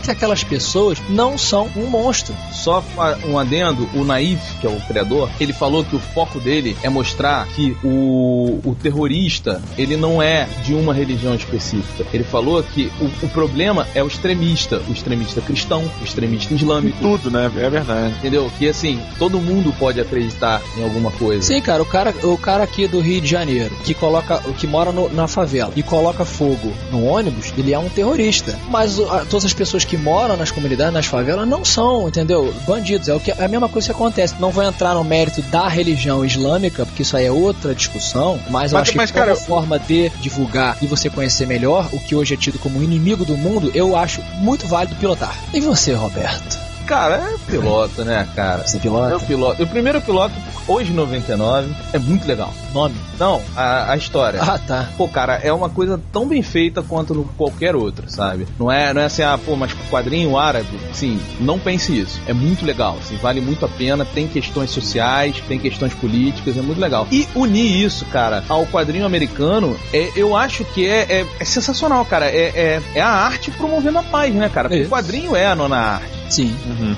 que 0.03 0.11
aquelas 0.11 0.43
pessoas 0.43 0.97
não 1.09 1.37
são 1.37 1.69
um 1.75 1.85
monstro. 1.85 2.35
Só 2.51 2.83
um 3.27 3.37
adendo, 3.37 3.89
o 3.93 4.03
Naif, 4.03 4.41
que 4.59 4.67
é 4.67 4.69
o 4.69 4.79
criador, 4.81 5.29
ele 5.39 5.53
falou 5.53 5.83
que 5.83 5.95
o 5.95 5.99
foco 5.99 6.39
dele 6.39 6.75
é 6.83 6.89
mostrar 6.89 7.47
que 7.47 7.75
o, 7.83 8.59
o 8.63 8.75
terrorista, 8.81 9.61
ele 9.77 9.95
não 9.97 10.21
é 10.21 10.47
de 10.63 10.73
uma 10.73 10.93
religião 10.93 11.35
específica. 11.35 12.05
Ele 12.13 12.23
falou 12.23 12.61
que 12.63 12.91
o, 12.99 13.25
o 13.25 13.29
problema 13.29 13.87
é 13.93 14.03
o 14.03 14.07
extremista, 14.07 14.81
o 14.87 14.91
extremista 14.91 15.41
cristão, 15.41 15.83
o 16.01 16.03
extremista 16.03 16.53
islâmico. 16.53 16.97
Tudo, 17.01 17.29
né? 17.31 17.51
É 17.57 17.69
verdade. 17.69 18.15
Entendeu? 18.19 18.51
Que 18.57 18.67
assim, 18.69 18.99
todo 19.19 19.39
mundo 19.39 19.73
pode 19.77 19.99
acreditar 19.99 20.61
em 20.77 20.83
alguma 20.83 21.11
coisa. 21.11 21.41
Sim, 21.43 21.61
cara, 21.61 21.81
o 21.81 21.85
cara, 21.85 22.13
o 22.23 22.37
cara 22.37 22.63
aqui 22.63 22.87
do 22.87 22.99
Rio 22.99 23.21
de 23.21 23.27
Janeiro, 23.27 23.75
que 23.83 23.93
coloca, 23.93 24.39
que 24.57 24.67
mora 24.67 24.91
no- 24.91 25.09
na 25.09 25.27
favela 25.27 25.71
e 25.75 25.83
coloca 25.83 26.25
fogo 26.25 26.71
no 26.91 27.05
ônibus, 27.05 27.53
ele 27.57 27.73
é 27.73 27.79
um 27.79 27.89
terrorista. 27.89 28.57
Mas 28.69 28.97
o- 28.99 29.09
a- 29.09 29.25
todas 29.33 29.45
as 29.45 29.53
pessoas 29.53 29.83
que 29.83 29.97
moram 29.97 30.37
nas 30.37 30.51
comunidades, 30.51 30.93
nas 30.93 31.07
favelas, 31.07 31.47
não 31.47 31.65
são, 31.65 32.07
entendeu? 32.07 32.53
Bandidos. 32.67 33.07
É 33.07 33.15
o 33.15 33.19
que 33.19 33.31
é 33.31 33.43
a 33.43 33.47
mesma 33.47 33.67
coisa 33.67 33.87
que 33.87 33.91
acontece. 33.91 34.35
Não 34.39 34.51
vou 34.51 34.63
entrar 34.63 34.93
no 34.93 35.03
mérito 35.03 35.41
da 35.43 35.67
religião 35.67 36.23
islâmica, 36.23 36.85
porque 36.85 37.01
isso 37.01 37.17
aí 37.17 37.25
é 37.25 37.31
outra 37.31 37.73
discussão. 37.73 38.39
Mas 38.51 38.71
eu 38.71 38.77
Mas- 38.77 38.89
acho 38.89 38.97
mas, 38.97 39.09
que 39.09 39.17
cara, 39.17 39.35
forma 39.35 39.79
de 39.79 40.09
divulgar 40.21 40.77
e 40.83 40.85
você 40.85 41.09
conhecer 41.09 41.47
melhor 41.47 41.89
o 41.91 41.99
que 41.99 42.13
hoje 42.13 42.35
é 42.35 42.37
tido 42.37 42.59
como 42.59 42.83
inimigo 42.83 43.25
do 43.25 43.35
mundo, 43.35 43.71
eu 43.73 43.95
acho 43.97 44.21
muito 44.35 44.67
válido 44.67 44.95
pilotar. 44.97 45.35
E 45.51 45.59
você, 45.59 45.93
Roberto? 45.93 46.62
Cara, 46.85 47.15
é 47.15 47.37
piloto, 47.49 48.03
né, 48.03 48.27
cara? 48.35 48.67
Você 48.67 48.79
pilota? 48.79 49.11
Eu 49.11 49.19
piloto. 49.19 49.63
O 49.63 49.67
primeiro 49.67 50.01
piloto, 50.01 50.33
hoje 50.67 50.91
99, 50.91 51.73
é 51.93 51.99
muito 51.99 52.27
legal. 52.27 52.53
Nome? 52.73 52.95
Não, 53.19 53.41
a, 53.55 53.91
a 53.91 53.97
história. 53.97 54.41
Ah, 54.41 54.57
tá. 54.57 54.89
Pô, 54.97 55.07
cara, 55.07 55.35
é 55.35 55.53
uma 55.53 55.69
coisa 55.69 55.99
tão 56.11 56.27
bem 56.27 56.41
feita 56.41 56.81
quanto 56.81 57.13
no 57.13 57.23
qualquer 57.37 57.75
outra, 57.75 58.09
sabe? 58.09 58.47
Não 58.59 58.71
é, 58.71 58.93
não 58.93 59.01
é 59.01 59.05
assim, 59.05 59.21
ah, 59.21 59.37
pô, 59.37 59.55
mas 59.55 59.73
quadrinho 59.89 60.37
árabe, 60.37 60.77
sim, 60.91 61.19
não 61.39 61.57
pense 61.57 61.97
isso. 61.97 62.19
É 62.27 62.33
muito 62.33 62.65
legal, 62.65 62.97
assim, 62.99 63.15
vale 63.17 63.39
muito 63.39 63.65
a 63.65 63.69
pena, 63.69 64.05
tem 64.05 64.27
questões 64.27 64.71
sociais, 64.71 65.41
tem 65.47 65.59
questões 65.59 65.93
políticas, 65.93 66.57
é 66.57 66.61
muito 66.61 66.81
legal. 66.81 67.07
E 67.11 67.27
unir 67.35 67.83
isso, 67.83 68.05
cara, 68.05 68.43
ao 68.49 68.65
quadrinho 68.65 69.05
americano, 69.05 69.77
é, 69.93 70.11
eu 70.15 70.35
acho 70.35 70.65
que 70.65 70.87
é, 70.87 71.21
é, 71.21 71.25
é 71.39 71.45
sensacional, 71.45 72.03
cara. 72.05 72.25
É, 72.25 72.51
é, 72.55 72.81
é 72.95 73.01
a 73.01 73.09
arte 73.09 73.51
promovendo 73.51 73.99
a 73.99 74.03
paz, 74.03 74.33
né, 74.33 74.49
cara? 74.49 74.69
Porque 74.69 74.83
o 74.83 74.89
quadrinho 74.89 75.35
é 75.35 75.47
a 75.47 75.55
nona 75.55 75.77
arte. 75.77 76.12
Sim. 76.29 76.55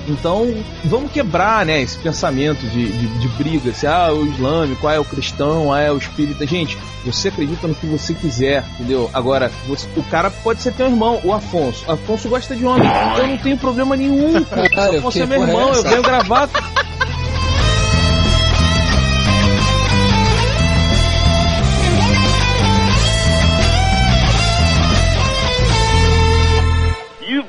Então, 0.08 0.54
vamos 0.86 1.12
quebrar, 1.12 1.66
né, 1.66 1.82
esse 1.82 1.98
pensamento 1.98 2.66
de, 2.68 2.92
de, 2.92 3.08
de 3.20 3.28
briga, 3.30 3.74
se 3.74 3.86
ah, 3.86 4.08
é 4.10 4.12
o 4.12 4.26
islâmico, 4.26 4.88
ah, 4.88 4.94
é 4.94 5.00
o 5.00 5.06
cristão, 5.06 5.74
ah, 5.74 5.82
é 5.82 5.92
o 5.92 5.98
espírita. 5.98 6.46
Gente, 6.48 6.78
você 7.04 7.28
acredita 7.28 7.68
no 7.68 7.76
que 7.76 7.86
você 7.86 8.14
quiser, 8.14 8.64
entendeu? 8.76 9.10
Agora, 9.14 9.52
você- 9.68 9.88
o 9.98 10.04
cara 10.04 10.30
pode 10.32 10.62
ser 10.62 10.72
teu 10.74 10.86
irmão, 10.88 11.20
o 11.24 11.34
Afonso. 11.34 11.84
Afonso 11.92 12.30
gosta 12.30 12.56
de 12.56 12.66
homem. 12.66 12.88
Eu 13.18 13.28
não 13.28 13.38
tenho 13.38 13.58
problema 13.58 13.96
nenhum, 13.96 14.42
cara. 14.46 14.68
Afonso 15.00 15.22
é 15.22 15.26
meu 15.26 15.42
irmão, 15.42 15.74
eu 15.74 15.84
venho 15.84 16.02
gravar. 16.04 16.50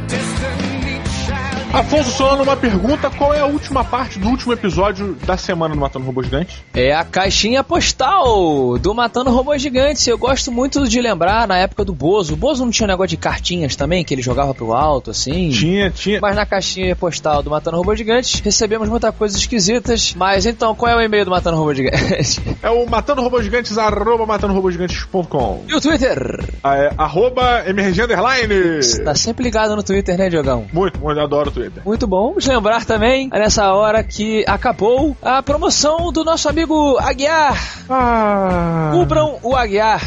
Afonso 1.76 2.10
Solano, 2.10 2.42
uma 2.42 2.56
pergunta: 2.56 3.10
qual 3.10 3.34
é 3.34 3.40
a 3.40 3.44
última 3.44 3.84
parte 3.84 4.18
do 4.18 4.28
último 4.28 4.54
episódio 4.54 5.14
da 5.26 5.36
semana 5.36 5.74
do 5.74 5.80
Matando 5.80 6.06
Robô 6.06 6.22
Gigante? 6.22 6.64
É 6.72 6.94
a 6.94 7.04
caixinha 7.04 7.62
postal 7.62 8.78
do 8.78 8.94
Matando 8.94 9.28
Robôs 9.28 9.60
Gigantes. 9.60 10.06
Eu 10.06 10.16
gosto 10.16 10.50
muito 10.50 10.88
de 10.88 11.02
lembrar 11.02 11.46
na 11.46 11.58
época 11.58 11.84
do 11.84 11.92
Bozo. 11.92 12.32
O 12.32 12.36
Bozo 12.36 12.64
não 12.64 12.70
tinha 12.70 12.86
um 12.86 12.88
negócio 12.88 13.10
de 13.10 13.18
cartinhas 13.18 13.76
também, 13.76 14.02
que 14.02 14.14
ele 14.14 14.22
jogava 14.22 14.54
pro 14.54 14.72
alto, 14.72 15.10
assim? 15.10 15.50
Tinha, 15.50 15.90
tinha. 15.90 16.18
Mas 16.18 16.34
na 16.34 16.46
caixinha 16.46 16.96
postal 16.96 17.42
do 17.42 17.50
Matando 17.50 17.76
Robôs 17.76 17.98
Gigantes 17.98 18.40
recebemos 18.40 18.88
muitas 18.88 19.14
coisas 19.14 19.38
esquisitas. 19.38 20.14
Mas 20.16 20.46
então, 20.46 20.74
qual 20.74 20.90
é 20.90 20.96
o 20.96 21.00
e-mail 21.02 21.26
do 21.26 21.30
Matando 21.30 21.58
Robôs 21.58 21.76
Gigantes? 21.76 22.40
É 22.62 22.70
o 22.70 22.88
matando 22.88 23.22
robôs 23.22 23.44
gigantes, 23.44 23.76
arroba 23.78 24.26
e 25.68 25.74
o 25.74 25.80
Twitter? 25.80 26.44
É, 26.64 26.92
arroba 26.96 27.64
MRG 27.68 28.02
Underline. 28.02 29.04
Tá 29.04 29.14
sempre 29.14 29.44
ligado 29.44 29.76
no 29.76 29.82
Twitter, 29.82 30.16
né, 30.18 30.28
Diogão? 30.28 30.66
Muito, 30.72 30.98
muito, 30.98 31.18
eu 31.18 31.24
adoro 31.24 31.50
o 31.50 31.52
Twitter. 31.52 31.65
Muito 31.84 32.06
bom. 32.06 32.28
Vamos 32.28 32.46
lembrar 32.46 32.84
também, 32.84 33.28
nessa 33.30 33.72
hora, 33.72 34.02
que 34.02 34.44
acabou 34.46 35.16
a 35.22 35.42
promoção 35.42 36.12
do 36.12 36.24
nosso 36.24 36.48
amigo 36.48 36.96
Aguiar. 36.98 37.56
Ah. 37.88 38.90
Cubram 38.92 39.38
o 39.42 39.54
Aguiar. 39.56 40.00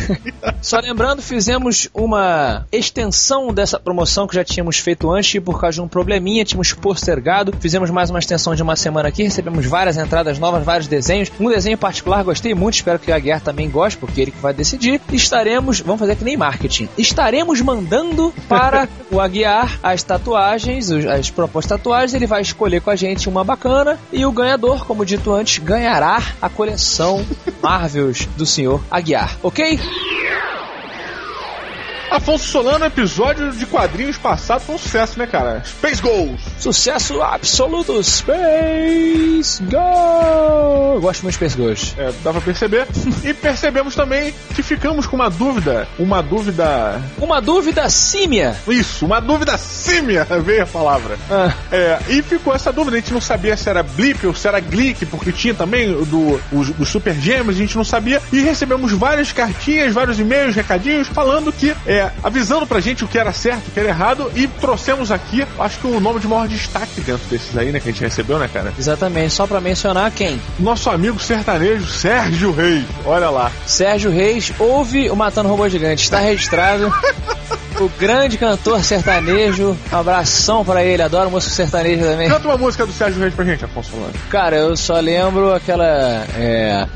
Só 0.60 0.78
lembrando, 0.78 1.22
fizemos 1.22 1.88
uma 1.94 2.66
extensão 2.72 3.52
dessa 3.52 3.78
promoção 3.78 4.26
que 4.26 4.34
já 4.34 4.44
tínhamos 4.44 4.78
feito 4.78 5.10
antes 5.10 5.34
e 5.34 5.40
por 5.40 5.60
causa 5.60 5.76
de 5.76 5.80
um 5.82 5.88
probleminha 5.88 6.44
tínhamos 6.44 6.72
postergado. 6.72 7.52
Fizemos 7.60 7.90
mais 7.90 8.10
uma 8.10 8.18
extensão 8.18 8.54
de 8.54 8.62
uma 8.62 8.76
semana 8.76 9.08
aqui, 9.08 9.22
recebemos 9.22 9.66
várias 9.66 9.96
entradas 9.96 10.38
novas, 10.38 10.64
vários 10.64 10.86
desenhos. 10.86 11.30
Um 11.40 11.48
desenho 11.48 11.74
em 11.74 11.78
particular 11.78 12.22
gostei 12.24 12.54
muito, 12.54 12.74
espero 12.74 12.98
que 12.98 13.10
o 13.10 13.14
Aguiar 13.14 13.40
também 13.40 13.70
goste, 13.70 13.98
porque 13.98 14.20
ele 14.20 14.30
que 14.30 14.40
vai 14.40 14.52
decidir. 14.52 15.00
Estaremos, 15.12 15.80
vamos 15.80 16.00
fazer 16.00 16.16
que 16.16 16.24
nem 16.24 16.36
marketing, 16.36 16.88
estaremos 16.98 17.60
mandando 17.60 18.32
para 18.48 18.88
o 19.10 19.20
Aguiar 19.20 19.78
as 19.82 20.02
tatuagens, 20.02 20.90
os- 20.90 20.99
as 21.06 21.30
propostas 21.30 21.78
tatuagens, 21.78 22.14
ele 22.14 22.26
vai 22.26 22.42
escolher 22.42 22.80
com 22.80 22.90
a 22.90 22.96
gente 22.96 23.28
uma 23.28 23.44
bacana 23.44 23.98
e 24.12 24.24
o 24.24 24.32
ganhador, 24.32 24.86
como 24.86 25.04
dito 25.04 25.32
antes, 25.32 25.58
ganhará 25.58 26.22
a 26.40 26.48
coleção 26.48 27.24
Marvels 27.62 28.26
do 28.36 28.46
senhor 28.46 28.82
Aguiar, 28.90 29.38
ok? 29.42 29.78
Afonso 32.10 32.44
Solano, 32.46 32.84
episódio 32.84 33.52
de 33.52 33.64
quadrinhos 33.66 34.18
passado 34.18 34.62
foi 34.62 34.74
um 34.74 34.78
sucesso, 34.78 35.16
né, 35.16 35.28
cara? 35.28 35.62
Space 35.64 36.02
Goals. 36.02 36.40
Sucesso 36.58 37.22
absoluto, 37.22 38.02
Space 38.02 39.62
Go! 39.62 40.94
Eu 40.94 41.00
gosto 41.00 41.22
muito 41.22 41.38
de 41.38 41.46
Space 41.46 41.56
Ghost. 41.56 41.94
É, 41.96 42.12
dá 42.24 42.32
pra 42.32 42.40
perceber. 42.40 42.86
e 43.24 43.32
percebemos 43.32 43.94
também 43.94 44.34
que 44.54 44.62
ficamos 44.62 45.06
com 45.06 45.14
uma 45.14 45.30
dúvida. 45.30 45.86
Uma 45.98 46.20
dúvida. 46.20 47.00
Uma 47.16 47.40
dúvida 47.40 47.88
símia. 47.88 48.56
Isso, 48.66 49.06
uma 49.06 49.20
dúvida 49.20 49.56
símia, 49.56 50.24
veio 50.44 50.64
a 50.64 50.66
palavra. 50.66 51.16
Ah. 51.30 51.54
É, 51.70 51.98
e 52.08 52.22
ficou 52.22 52.54
essa 52.54 52.72
dúvida, 52.72 52.96
a 52.96 53.00
gente 53.00 53.12
não 53.12 53.20
sabia 53.20 53.56
se 53.56 53.68
era 53.68 53.82
Blip 53.84 54.26
ou 54.26 54.34
se 54.34 54.48
era 54.48 54.58
Glick, 54.58 55.06
porque 55.06 55.30
tinha 55.30 55.54
também 55.54 55.92
do, 56.04 56.40
os, 56.52 56.72
os 56.78 56.88
Super 56.88 57.14
Gêmeos, 57.14 57.56
a 57.56 57.58
gente 57.58 57.76
não 57.76 57.84
sabia. 57.84 58.20
E 58.32 58.40
recebemos 58.40 58.92
várias 58.92 59.32
cartinhas, 59.32 59.94
vários 59.94 60.18
e-mails, 60.18 60.56
recadinhos, 60.56 61.06
falando 61.08 61.52
que, 61.52 61.74
é, 61.86 62.09
avisando 62.22 62.66
pra 62.66 62.80
gente 62.80 63.04
o 63.04 63.08
que 63.08 63.18
era 63.18 63.32
certo, 63.32 63.68
o 63.68 63.70
que 63.70 63.80
era 63.80 63.88
errado, 63.88 64.30
e 64.34 64.46
trouxemos 64.46 65.10
aqui, 65.10 65.46
acho 65.58 65.78
que 65.78 65.86
o 65.86 66.00
nome 66.00 66.20
de 66.20 66.28
maior 66.28 66.48
destaque 66.48 67.00
dentro 67.00 67.26
desses 67.28 67.56
aí, 67.56 67.72
né, 67.72 67.80
que 67.80 67.88
a 67.88 67.92
gente 67.92 68.02
recebeu, 68.02 68.38
né, 68.38 68.48
cara? 68.52 68.72
Exatamente, 68.78 69.32
só 69.32 69.46
pra 69.46 69.60
mencionar 69.60 70.10
quem? 70.10 70.40
Nosso 70.58 70.90
amigo 70.90 71.18
sertanejo 71.18 71.86
Sérgio 71.86 72.52
Reis, 72.52 72.84
olha 73.04 73.30
lá. 73.30 73.50
Sérgio 73.66 74.10
Reis 74.10 74.52
ouve 74.58 75.10
o 75.10 75.16
Matando 75.16 75.48
Robô 75.48 75.68
Gigante, 75.68 76.02
está 76.02 76.18
registrado. 76.18 76.92
O 77.80 77.88
grande 77.98 78.36
cantor 78.36 78.84
sertanejo, 78.84 79.74
um 79.90 79.96
abração 79.96 80.62
pra 80.62 80.84
ele, 80.84 81.02
adoro 81.02 81.30
música 81.30 81.54
sertaneja 81.54 82.04
também. 82.04 82.28
Canta 82.28 82.46
uma 82.46 82.58
música 82.58 82.84
do 82.84 82.92
Sérgio 82.92 83.20
Reis 83.20 83.32
pra 83.32 83.44
gente, 83.44 83.64
Afonso 83.64 83.92
Solano. 83.92 84.12
Cara, 84.28 84.56
eu 84.56 84.76
só 84.76 85.00
lembro 85.00 85.54
aquela. 85.54 85.86
É. 86.36 86.86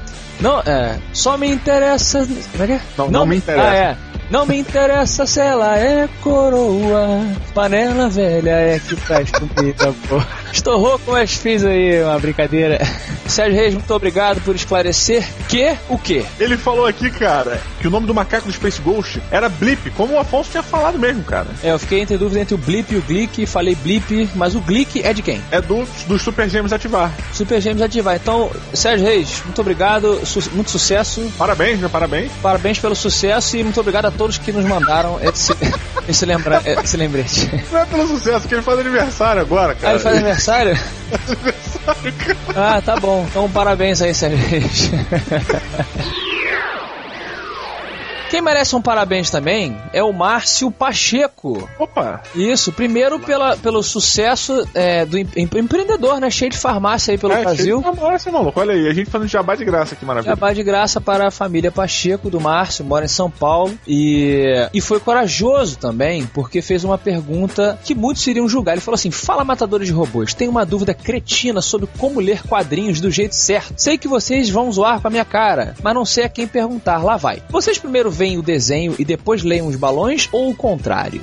Não, 0.41 0.61
é. 0.61 0.99
Só 1.13 1.39
me 1.39 1.49
interessa. 1.49 2.27
Como 2.53 2.65
é 2.65 2.67
que 2.67 2.73
é? 2.75 2.81
Não, 2.99 3.11
não 3.11 3.25
me 3.25 3.37
interessa. 3.37 3.71
Ah, 3.71 3.75
é. 3.75 3.97
Não 4.35 4.45
me 4.45 4.57
interessa 4.59 5.25
se 5.27 5.41
ela 5.41 5.79
é 5.79 6.09
coroa, 6.21 7.25
panela 7.55 8.09
velha 8.09 8.51
é 8.51 8.81
que 8.81 8.97
faz 8.97 9.31
comida 9.31 9.95
boa. 10.09 10.27
Estou 10.55 10.79
rouco, 10.79 11.11
mas 11.11 11.35
fiz 11.35 11.65
aí 11.65 12.01
uma 12.03 12.19
brincadeira. 12.19 12.81
Sérgio 13.27 13.57
Reis, 13.57 13.75
muito 13.75 13.93
obrigado 13.93 14.41
por 14.43 14.55
esclarecer 14.55 15.27
que 15.49 15.77
o 15.89 15.99
quê? 15.99 16.25
Ele 16.39 16.57
falou 16.57 16.87
aqui, 16.87 17.11
cara, 17.11 17.61
que 17.81 17.89
o 17.89 17.91
nome 17.91 18.07
do 18.07 18.15
macaco 18.15 18.47
do 18.47 18.53
Space 18.53 18.81
Ghost 18.81 19.21
era 19.31 19.49
Blip, 19.49 19.91
como 19.91 20.15
o 20.15 20.19
Afonso 20.19 20.51
tinha 20.53 20.63
falado 20.63 20.99
mesmo, 20.99 21.23
cara. 21.25 21.49
É, 21.63 21.73
eu 21.73 21.79
fiquei 21.79 22.01
entre 22.01 22.17
dúvida 22.17 22.41
entre 22.41 22.55
o 22.55 22.59
Blip 22.59 22.95
e 22.95 22.97
o 22.97 23.03
Glick, 23.03 23.45
falei 23.47 23.75
Blip, 23.75 24.31
mas 24.37 24.55
o 24.55 24.61
Glick 24.61 25.03
é 25.03 25.13
de 25.13 25.23
quem? 25.23 25.43
É 25.51 25.61
do, 25.61 25.85
dos 26.07 26.23
Super 26.23 26.49
Gêmeos 26.49 26.73
ativar. 26.73 27.13
Super 27.33 27.61
Gêmeos 27.61 27.83
ativar. 27.83 28.15
Então, 28.15 28.51
Sérgio 28.73 29.07
Reis, 29.07 29.43
muito 29.45 29.61
obrigado, 29.61 30.25
su- 30.25 30.51
muito 30.53 30.71
sucesso, 30.71 31.21
Parabéns, 31.37 31.81
né? 31.81 31.89
Parabéns. 31.91 32.31
Parabéns 32.41 32.79
pelo 32.79 32.95
sucesso 32.95 33.57
e 33.57 33.65
muito 33.65 33.81
obrigado 33.81 34.07
a 34.07 34.11
todos 34.11 34.39
que 34.39 34.53
nos 34.53 34.65
mandaram 34.65 35.19
esse, 35.21 35.53
esse, 36.09 36.25
lembra, 36.25 36.63
esse 36.83 36.97
lembrete. 36.97 37.51
Não 37.73 37.81
é 37.81 37.85
pelo 37.87 38.07
sucesso, 38.07 38.47
que 38.47 38.55
ele 38.55 38.63
faz 38.63 38.79
aniversário 38.79 39.41
agora, 39.43 39.73
Ah, 39.73 39.75
cara. 39.75 39.95
ele 39.95 40.03
faz 40.03 40.15
aniversário? 40.17 40.44
Aniversário, 40.49 42.13
cara. 42.19 42.37
Ah, 42.57 42.81
tá 42.81 42.97
bom. 42.97 43.27
Então 43.29 43.51
parabéns 43.51 44.01
aí, 44.03 44.15
Sérgio. 44.15 44.39
Quem 48.35 48.43
merece 48.43 48.75
um 48.75 48.83
parabéns 48.83 49.31
também 49.31 49.81
é 49.93 50.03
o 50.03 50.13
Márcio 50.13 50.69
Pacheco. 50.69 51.71
Opa! 51.79 52.21
Isso, 52.35 52.73
primeiro 52.73 53.21
pela, 53.21 53.57
pelo 53.57 53.81
sucesso 53.81 54.69
é, 54.75 55.07
do 55.07 55.17
em- 55.17 55.29
empreendedor, 55.37 56.19
né? 56.19 56.29
Cheio 56.31 56.51
de 56.51 56.59
farmácia 56.59 57.13
aí 57.13 57.19
pelo 57.19 57.33
é, 57.33 57.43
Brasil. 57.43 57.81
cheio 57.81 57.95
de 57.95 58.15
esse 58.17 58.31
maluco. 58.33 58.59
Olha 58.59 58.75
aí, 58.75 58.89
a 58.89 58.93
gente 58.93 59.09
fazendo 59.09 59.29
jabá 59.29 59.55
de 59.55 59.65
graça, 59.65 59.95
que 59.95 60.05
maravilha. 60.05 60.33
Jabá 60.33 60.53
de 60.53 60.65
graça 60.65 61.01
para 61.01 61.29
a 61.29 61.31
família 61.31 61.71
Pacheco 61.71 62.29
do 62.29 62.41
Márcio, 62.41 62.85
mora 62.85 63.05
em 63.05 63.09
São 63.09 63.31
Paulo. 63.31 63.79
E, 63.87 64.69
e 64.75 64.81
foi 64.81 64.99
corajoso 64.99 65.79
também, 65.79 66.27
porque 66.27 66.61
fez 66.61 66.83
uma 66.83 66.99
pergunta 66.99 67.79
que 67.85 67.95
muitos 67.95 68.27
iriam 68.27 68.49
julgar. 68.49 68.73
Ele 68.73 68.81
falou 68.81 68.97
assim: 68.97 69.13
Fala, 69.13 69.45
matadores 69.45 69.87
de 69.87 69.93
robôs, 69.93 70.35
tenho 70.35 70.51
uma 70.51 70.67
dúvida 70.67 70.93
cretina 70.93 71.63
sobre 71.63 71.89
como 71.99 72.19
ler 72.19 72.43
quadrinhos 72.43 73.01
do 73.01 73.13
jeito 73.13 73.37
certo. 73.37 73.75
Sei 73.77 73.97
que 73.97 74.09
vocês 74.09 74.51
vão 74.51 74.73
zoar 74.73 75.01
com 75.01 75.07
a 75.07 75.11
minha 75.11 75.25
cara, 75.25 75.77
mas 75.81 75.95
não 75.95 76.05
sei 76.05 76.25
a 76.25 76.29
quem 76.29 76.49
perguntar. 76.49 77.05
Lá 77.05 77.17
vai. 77.17 77.41
Vocês 77.49 77.79
primeiro 77.79 78.11
veem 78.11 78.24
o 78.39 78.43
desenho 78.43 78.95
e 78.99 79.05
depois 79.05 79.43
leem 79.43 79.63
os 79.63 79.77
balões 79.77 80.29
ou 80.33 80.51
o 80.51 80.55
contrário? 80.55 81.21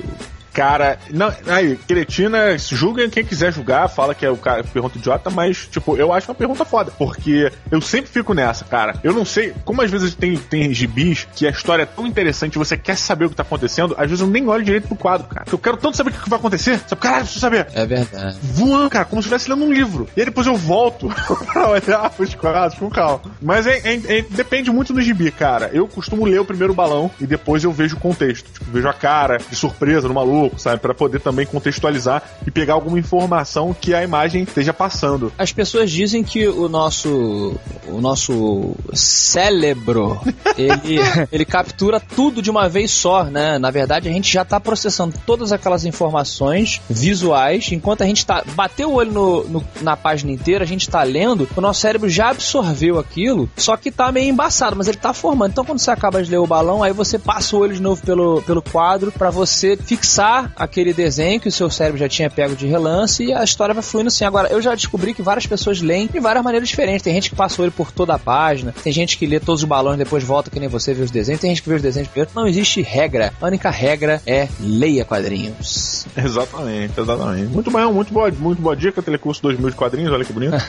Cara, 0.53 0.97
não, 1.11 1.31
aí, 1.47 1.77
Cretina, 1.87 2.57
julguem 2.57 3.09
quem 3.09 3.23
quiser 3.23 3.53
julgar, 3.53 3.87
fala 3.87 4.13
que 4.13 4.25
é 4.25 4.29
o 4.29 4.37
cara 4.37 4.63
pergunta 4.63 4.97
idiota, 4.97 5.29
mas, 5.29 5.67
tipo, 5.71 5.95
eu 5.97 6.11
acho 6.11 6.29
uma 6.29 6.35
pergunta 6.35 6.65
foda, 6.65 6.91
porque 6.97 7.51
eu 7.71 7.79
sempre 7.81 8.11
fico 8.11 8.33
nessa, 8.33 8.65
cara. 8.65 8.95
Eu 9.03 9.13
não 9.13 9.23
sei, 9.25 9.53
como 9.63 9.81
às 9.81 9.89
vezes 9.89 10.13
tem, 10.15 10.35
tem 10.37 10.73
gibis 10.73 11.27
que 11.35 11.47
a 11.47 11.49
história 11.51 11.83
é 11.83 11.85
tão 11.85 12.05
interessante 12.05 12.55
e 12.55 12.57
você 12.57 12.75
quer 12.77 12.95
saber 12.97 13.25
o 13.25 13.29
que 13.29 13.35
tá 13.35 13.43
acontecendo, 13.43 13.93
às 13.97 14.07
vezes 14.09 14.19
eu 14.21 14.27
nem 14.27 14.47
olho 14.47 14.63
direito 14.63 14.87
pro 14.87 14.95
quadro, 14.97 15.27
cara. 15.27 15.43
Porque 15.45 15.55
eu 15.55 15.59
quero 15.59 15.77
tanto 15.77 15.95
saber 15.97 16.09
o 16.09 16.13
que 16.13 16.29
vai 16.29 16.37
acontecer, 16.39 16.79
sabe? 16.87 17.01
Caralho, 17.01 17.23
preciso 17.23 17.39
saber. 17.41 17.67
É 17.73 17.85
verdade. 17.85 18.37
Voando, 18.41 18.89
cara, 18.89 19.05
como 19.05 19.21
se 19.21 19.27
estivesse 19.27 19.49
lendo 19.49 19.63
um 19.65 19.71
livro. 19.73 20.07
E 20.15 20.19
aí 20.21 20.25
depois 20.25 20.47
eu 20.47 20.55
volto 20.55 21.07
pra 21.53 21.69
olhar 21.69 22.11
os 22.17 22.35
quadros 22.35 22.77
com 22.77 22.89
calma. 22.89 23.21
Mas 23.41 23.65
é, 23.67 23.77
é- 23.83 24.17
é- 24.19 24.25
depende 24.29 24.69
muito 24.71 24.93
do 24.93 25.01
gibi, 25.01 25.31
cara. 25.31 25.69
Eu 25.73 25.87
costumo 25.87 26.25
ler 26.25 26.39
o 26.41 26.45
primeiro 26.45 26.73
balão 26.73 27.09
e 27.19 27.25
depois 27.25 27.63
eu 27.63 27.71
vejo 27.71 27.95
o 27.95 27.99
contexto. 27.99 28.49
Tipo, 28.51 28.71
vejo 28.71 28.87
a 28.87 28.93
cara 28.93 29.37
de 29.37 29.55
surpresa 29.55 30.07
no 30.07 30.13
maluco, 30.13 30.40
sabe? 30.57 30.79
Pra 30.81 30.93
poder 30.93 31.19
também 31.19 31.45
contextualizar 31.45 32.23
e 32.47 32.51
pegar 32.51 32.73
alguma 32.73 32.97
informação 32.97 33.75
que 33.79 33.93
a 33.93 34.03
imagem 34.03 34.43
esteja 34.43 34.73
passando. 34.73 35.31
As 35.37 35.51
pessoas 35.51 35.91
dizem 35.91 36.23
que 36.23 36.47
o 36.47 36.69
nosso 36.69 37.55
o 37.87 37.99
nosso 37.99 38.75
cérebro 38.93 40.19
ele, 40.57 40.99
ele 41.31 41.45
captura 41.45 41.99
tudo 41.99 42.41
de 42.41 42.49
uma 42.49 42.67
vez 42.69 42.91
só, 42.91 43.23
né? 43.23 43.57
Na 43.57 43.71
verdade, 43.71 44.07
a 44.09 44.11
gente 44.11 44.31
já 44.31 44.41
está 44.43 44.59
processando 44.59 45.15
todas 45.25 45.51
aquelas 45.51 45.85
informações 45.85 46.81
visuais, 46.89 47.69
enquanto 47.71 48.03
a 48.03 48.05
gente 48.05 48.25
tá 48.25 48.43
bateu 48.55 48.89
o 48.91 48.93
olho 48.95 49.11
no, 49.11 49.43
no- 49.47 49.63
na 49.81 49.95
página 49.97 50.31
inteira, 50.31 50.63
a 50.63 50.67
gente 50.67 50.81
está 50.81 51.03
lendo, 51.03 51.47
o 51.55 51.61
nosso 51.61 51.81
cérebro 51.81 52.09
já 52.09 52.29
absorveu 52.29 52.99
aquilo, 52.99 53.49
só 53.57 53.75
que 53.77 53.91
tá 53.91 54.11
meio 54.11 54.29
embaçado, 54.29 54.75
mas 54.75 54.87
ele 54.87 54.97
tá 54.97 55.13
formando. 55.13 55.51
Então, 55.51 55.65
quando 55.65 55.79
você 55.79 55.91
acaba 55.91 56.21
de 56.23 56.29
ler 56.29 56.37
o 56.37 56.47
balão, 56.47 56.83
aí 56.83 56.93
você 56.93 57.17
passa 57.19 57.55
o 57.55 57.59
olho 57.59 57.73
de 57.73 57.81
novo 57.81 58.01
pelo, 58.05 58.41
pelo 58.43 58.61
quadro 58.61 59.11
para 59.11 59.29
você 59.29 59.75
fixar 59.77 60.30
aquele 60.55 60.93
desenho 60.93 61.39
que 61.39 61.47
o 61.47 61.51
seu 61.51 61.69
cérebro 61.69 61.99
já 61.99 62.07
tinha 62.07 62.29
pego 62.29 62.55
de 62.55 62.67
relance 62.67 63.23
e 63.23 63.33
a 63.33 63.43
história 63.43 63.73
vai 63.73 63.83
fluindo 63.83 64.07
assim. 64.07 64.25
Agora, 64.25 64.49
eu 64.49 64.61
já 64.61 64.73
descobri 64.73 65.13
que 65.13 65.21
várias 65.21 65.45
pessoas 65.45 65.81
leem 65.81 66.07
de 66.07 66.19
várias 66.19 66.43
maneiras 66.43 66.67
diferentes. 66.67 67.03
Tem 67.03 67.13
gente 67.13 67.29
que 67.29 67.35
passa 67.35 67.61
o 67.61 67.63
olho 67.63 67.71
por 67.71 67.91
toda 67.91 68.13
a 68.13 68.19
página, 68.19 68.73
tem 68.83 68.91
gente 68.91 69.17
que 69.17 69.25
lê 69.25 69.39
todos 69.39 69.61
os 69.63 69.67
balões 69.67 69.95
e 69.95 70.03
depois 70.03 70.23
volta 70.23 70.49
que 70.49 70.59
nem 70.59 70.69
você 70.69 70.93
vê 70.93 71.03
os 71.03 71.11
desenhos, 71.11 71.41
tem 71.41 71.51
gente 71.51 71.61
que 71.61 71.69
vê 71.69 71.75
os 71.75 71.81
desenhos 71.81 72.07
primeiro. 72.09 72.31
Não 72.35 72.47
existe 72.47 72.81
regra. 72.81 73.33
A 73.41 73.45
única 73.45 73.69
regra 73.69 74.21
é 74.25 74.47
leia 74.59 75.05
quadrinhos. 75.05 76.05
Exatamente, 76.15 76.99
exatamente. 76.99 77.47
Muito 77.47 77.71
bom, 77.71 77.93
muito 77.93 78.13
boa, 78.13 78.31
muito 78.31 78.61
boa 78.61 78.75
dica, 78.75 79.01
Telecurso 79.01 79.41
2000 79.41 79.69
de 79.69 79.75
quadrinhos, 79.75 80.11
olha 80.11 80.25
que 80.25 80.33
bonito. 80.33 80.55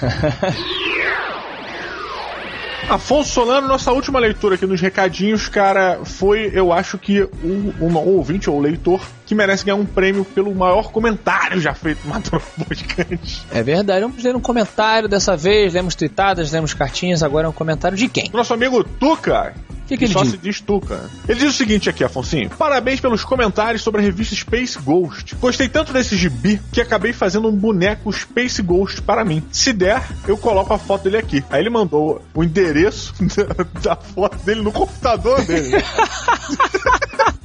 Afonso 2.89 3.31
Solano, 3.31 3.69
nossa 3.69 3.91
última 3.93 4.19
leitura 4.19 4.57
aqui 4.57 4.67
nos 4.67 4.81
recadinhos, 4.81 5.49
cara, 5.49 6.01
foi, 6.05 6.51
eu 6.53 6.73
acho 6.73 6.99
que 6.99 7.23
um, 7.43 7.73
um 7.81 7.97
ouvinte 7.97 8.51
ou 8.51 8.61
leitor 8.61 9.01
que 9.33 9.35
merece 9.35 9.65
ganhar 9.65 9.77
um 9.77 9.87
prêmio 9.87 10.25
pelo 10.27 10.55
maior 10.55 10.93
comentário 10.93 11.59
já 11.59 11.73
feito 11.73 12.01
no 12.05 12.11
Matando 12.11 12.43
Podcast. 12.69 13.47
É 13.51 13.63
verdade. 13.63 14.03
Vamos 14.03 14.23
ler 14.23 14.37
um 14.37 14.41
comentário 14.41 15.09
dessa 15.09 15.35
vez. 15.37 15.73
Lemos 15.73 15.95
tweetadas, 15.95 16.53
lemos 16.53 16.75
cartinhas. 16.75 17.23
Agora 17.23 17.47
é 17.47 17.49
um 17.49 17.53
comentário 17.53 17.97
de 17.97 18.09
quem? 18.09 18.31
Nosso 18.33 18.53
amigo 18.53 18.85
Tuca. 18.85 19.55
Que, 19.87 19.97
que 19.97 20.05
ele 20.05 20.13
só 20.13 20.23
diz? 20.23 20.33
se 20.33 20.37
diz 20.37 20.61
Tuca. 20.61 21.11
Ele 21.27 21.41
diz 21.41 21.49
o 21.49 21.57
seguinte 21.57 21.89
aqui, 21.89 22.05
Afonsinho. 22.05 22.51
Parabéns 22.51 23.01
pelos 23.01 23.25
comentários 23.25 23.83
sobre 23.83 24.01
a 24.01 24.05
revista 24.05 24.35
Space 24.35 24.79
Ghost. 24.79 25.35
Gostei 25.37 25.69
tanto 25.69 25.93
desse 25.93 26.17
gibi 26.17 26.61
que 26.71 26.81
acabei 26.81 27.13
fazendo 27.13 27.49
um 27.49 27.57
boneco 27.57 28.13
Space 28.13 28.61
Ghost 28.63 29.03
para 29.03 29.25
mim. 29.25 29.43
Se 29.51 29.73
der, 29.73 30.03
eu 30.29 30.37
coloco 30.37 30.73
a 30.73 30.79
foto 30.79 31.05
dele 31.05 31.17
aqui. 31.17 31.45
Aí 31.51 31.61
ele 31.63 31.71
mandou 31.71 32.23
o 32.35 32.45
endereço 32.45 33.15
da, 33.19 33.65
da 33.81 33.97
foto 33.97 34.37
dele 34.45 34.61
no 34.63 34.73
computador 34.73 35.43
dele. 35.45 35.73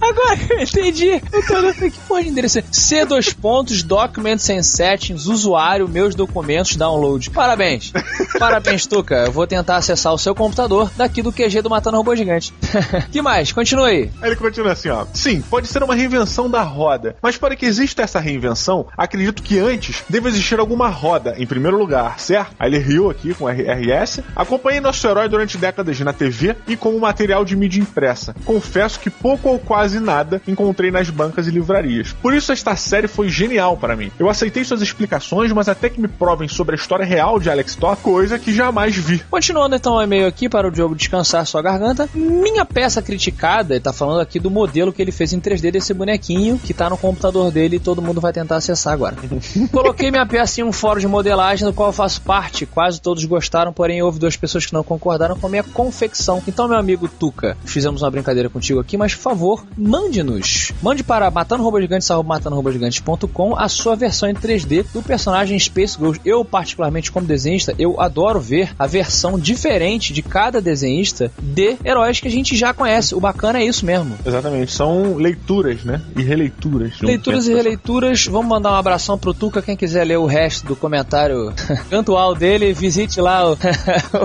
Agora 0.09 0.39
eu 0.49 0.59
entendi. 0.63 1.21
Eu 1.31 1.45
tô 1.45 1.53
olhando 1.55 1.85
aqui, 1.85 1.99
porra 2.07 2.23
de 2.23 2.29
endereço. 2.29 2.59
C 2.71 3.05
dois 3.05 3.33
pontos, 3.33 3.83
Documents 3.83 4.49
and 4.49 4.63
Settings, 4.63 5.27
usuário, 5.27 5.87
meus 5.87 6.15
documentos, 6.15 6.75
download. 6.75 7.29
Parabéns. 7.29 7.91
Parabéns, 8.39 8.85
Tuca. 8.85 9.25
Eu 9.25 9.31
vou 9.31 9.45
tentar 9.45 9.77
acessar 9.77 10.13
o 10.13 10.17
seu 10.17 10.33
computador 10.33 10.89
daqui 10.95 11.21
do 11.21 11.31
QG 11.31 11.61
do 11.61 11.69
Matando 11.69 11.97
Robô 11.97 12.15
Gigante. 12.15 12.53
que 13.11 13.21
mais? 13.21 13.51
Continua 13.51 13.87
aí. 13.87 14.09
Aí 14.21 14.29
ele 14.29 14.35
continua 14.35 14.71
assim, 14.71 14.89
ó. 14.89 15.05
Sim, 15.13 15.41
pode 15.41 15.67
ser 15.67 15.83
uma 15.83 15.95
reinvenção 15.95 16.49
da 16.49 16.61
roda, 16.61 17.15
mas 17.21 17.37
para 17.37 17.55
que 17.55 17.65
exista 17.65 18.01
essa 18.01 18.19
reinvenção, 18.19 18.87
acredito 18.97 19.43
que 19.43 19.59
antes 19.59 20.03
deve 20.09 20.29
existir 20.29 20.59
alguma 20.59 20.87
roda, 20.87 21.35
em 21.37 21.45
primeiro 21.45 21.77
lugar, 21.77 22.19
certo? 22.19 22.55
Aí 22.59 22.69
ele 22.69 22.79
riu 22.79 23.09
aqui 23.09 23.33
com 23.33 23.47
RS. 23.47 24.21
Acompanhei 24.35 24.79
nosso 24.79 25.05
herói 25.07 25.27
durante 25.27 25.57
décadas 25.57 25.99
na 25.99 26.13
TV 26.13 26.55
e 26.67 26.75
como 26.75 26.99
material 26.99 27.43
de 27.43 27.55
mídia 27.55 27.81
impressa. 27.81 28.35
Confesso 28.45 28.99
que 28.99 29.09
pouco 29.09 29.49
ou 29.49 29.59
quase 29.59 29.96
nada 29.99 30.41
encontrei 30.47 30.91
nas 30.91 31.09
bancas 31.09 31.47
e 31.47 31.51
livrarias. 31.51 32.13
Por 32.21 32.33
isso 32.33 32.51
esta 32.51 32.75
série 32.75 33.07
foi 33.07 33.29
genial 33.29 33.77
para 33.77 33.95
mim. 33.95 34.11
Eu 34.17 34.29
aceitei 34.29 34.63
suas 34.63 34.81
explicações, 34.81 35.51
mas 35.51 35.67
até 35.67 35.89
que 35.89 36.01
me 36.01 36.07
provem 36.07 36.47
sobre 36.47 36.75
a 36.75 36.79
história 36.79 37.05
real 37.05 37.39
de 37.39 37.49
Alex 37.49 37.75
Todd, 37.75 38.01
coisa 38.01 38.39
que 38.39 38.53
jamais 38.53 38.95
vi. 38.95 39.19
Continuando 39.29 39.75
então 39.75 39.95
o 39.95 40.01
e-mail 40.01 40.27
aqui 40.27 40.49
para 40.49 40.67
o 40.67 40.71
Diogo 40.71 40.95
descansar 40.95 41.45
sua 41.45 41.61
garganta. 41.61 42.09
Minha 42.13 42.65
peça 42.65 43.01
criticada, 43.01 43.73
ele 43.73 43.81
tá 43.81 43.93
falando 43.93 44.21
aqui 44.21 44.39
do 44.39 44.51
modelo 44.51 44.93
que 44.93 45.01
ele 45.01 45.11
fez 45.11 45.33
em 45.33 45.39
3D 45.39 45.71
desse 45.71 45.93
bonequinho 45.93 46.59
que 46.59 46.73
tá 46.73 46.89
no 46.89 46.97
computador 46.97 47.51
dele 47.51 47.77
e 47.77 47.79
todo 47.79 48.01
mundo 48.01 48.21
vai 48.21 48.33
tentar 48.33 48.57
acessar 48.57 48.93
agora. 48.93 49.15
Coloquei 49.71 50.11
minha 50.11 50.25
peça 50.25 50.61
em 50.61 50.63
um 50.63 50.71
fórum 50.71 50.99
de 50.99 51.07
modelagem 51.07 51.65
do 51.65 51.73
qual 51.73 51.89
eu 51.89 51.93
faço 51.93 52.21
parte. 52.21 52.65
Quase 52.65 53.01
todos 53.01 53.23
gostaram, 53.25 53.73
porém 53.73 54.01
houve 54.01 54.19
duas 54.19 54.35
pessoas 54.35 54.65
que 54.65 54.73
não 54.73 54.83
concordaram 54.83 55.37
com 55.37 55.47
a 55.47 55.49
minha 55.49 55.63
confecção. 55.63 56.41
Então, 56.47 56.67
meu 56.67 56.77
amigo 56.77 57.07
Tuca, 57.07 57.57
fizemos 57.65 58.01
uma 58.01 58.11
brincadeira 58.11 58.49
contigo 58.49 58.79
aqui, 58.79 58.97
mas 58.97 59.15
por 59.15 59.21
favor, 59.21 59.65
mande-nos. 59.87 60.73
Mande 60.81 61.03
para 61.03 61.31
matandorobogigantes.com 61.31 63.57
a 63.57 63.69
sua 63.69 63.95
versão 63.95 64.29
em 64.29 64.33
3D 64.33 64.85
do 64.93 65.01
personagem 65.01 65.57
Space 65.57 65.97
Ghost. 65.97 66.21
Eu, 66.25 66.43
particularmente, 66.43 67.09
como 67.11 67.25
desenhista, 67.25 67.73
eu 67.79 68.01
adoro 68.01 68.39
ver 68.39 68.71
a 68.77 68.85
versão 68.85 69.39
diferente 69.39 70.11
de 70.11 70.21
cada 70.21 70.61
desenhista 70.61 71.31
de 71.41 71.77
heróis 71.83 72.19
que 72.19 72.27
a 72.27 72.31
gente 72.31 72.55
já 72.55 72.73
conhece. 72.73 73.15
O 73.15 73.21
bacana 73.21 73.59
é 73.59 73.65
isso 73.65 73.85
mesmo. 73.85 74.17
Exatamente, 74.25 74.73
são 74.73 75.15
leituras, 75.15 75.83
né? 75.83 76.01
E 76.15 76.21
releituras. 76.21 77.01
um 77.01 77.05
Leituras 77.05 77.47
e 77.47 77.53
releituras. 77.53 78.25
Vamos 78.25 78.47
mandar 78.47 78.71
um 78.71 78.75
abração 78.75 79.17
pro 79.17 79.33
Tuca. 79.33 79.61
Quem 79.61 79.77
quiser 79.77 80.03
ler 80.03 80.17
o 80.17 80.25
resto 80.25 80.67
do 80.67 80.75
comentário 80.75 81.53
cantual 81.89 82.35
dele, 82.35 82.73
visite 82.73 83.21
lá 83.21 83.51
o. 83.51 83.57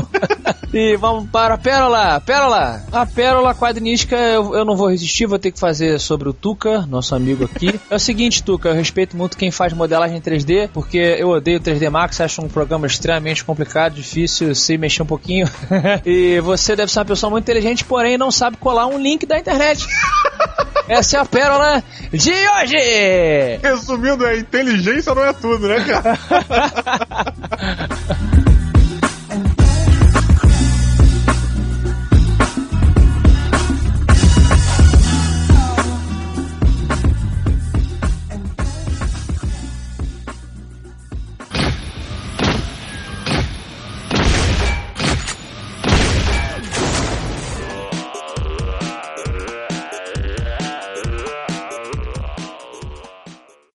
e 0.74 0.96
vamos 0.96 1.30
para 1.30 1.54
a 1.54 1.58
Pérola. 1.58 2.20
Pérola! 2.20 2.82
A 2.90 3.06
Pérola 3.06 3.54
quadrinística 3.54 4.16
eu, 4.16 4.54
eu 4.54 4.64
não 4.64 4.76
vou 4.76 4.88
resistir, 4.88 5.26
vou 5.26 5.38
ter 5.38 5.51
que 5.52 5.60
fazer 5.60 5.98
sobre 6.00 6.28
o 6.28 6.32
Tuca, 6.32 6.86
nosso 6.86 7.14
amigo 7.14 7.44
aqui. 7.44 7.80
É 7.90 7.96
o 7.96 7.98
seguinte, 7.98 8.42
Tuca, 8.42 8.70
eu 8.70 8.74
respeito 8.74 9.16
muito 9.16 9.36
quem 9.36 9.50
faz 9.50 9.72
modelagem 9.74 10.16
em 10.16 10.20
3D, 10.20 10.70
porque 10.72 10.96
eu 10.96 11.28
odeio 11.28 11.60
3D 11.60 11.90
Max, 11.90 12.20
acho 12.20 12.40
um 12.40 12.48
programa 12.48 12.86
extremamente 12.86 13.44
complicado, 13.44 13.94
difícil, 13.94 14.54
se 14.54 14.78
mexer 14.78 15.02
um 15.02 15.06
pouquinho. 15.06 15.46
e 16.06 16.40
você 16.40 16.74
deve 16.74 16.90
ser 16.90 17.00
uma 17.00 17.04
pessoa 17.04 17.30
muito 17.30 17.44
inteligente, 17.44 17.84
porém 17.84 18.16
não 18.16 18.30
sabe 18.30 18.56
colar 18.56 18.86
um 18.86 18.98
link 18.98 19.26
da 19.26 19.38
internet. 19.38 19.86
Essa 20.88 21.18
é 21.18 21.20
a 21.20 21.24
pérola 21.24 21.82
de 22.12 22.32
hoje! 22.32 23.58
Resumindo, 23.62 24.26
a 24.26 24.36
inteligência 24.36 25.14
não 25.14 25.24
é 25.24 25.32
tudo, 25.32 25.68
né, 25.68 25.84
cara? 25.84 26.18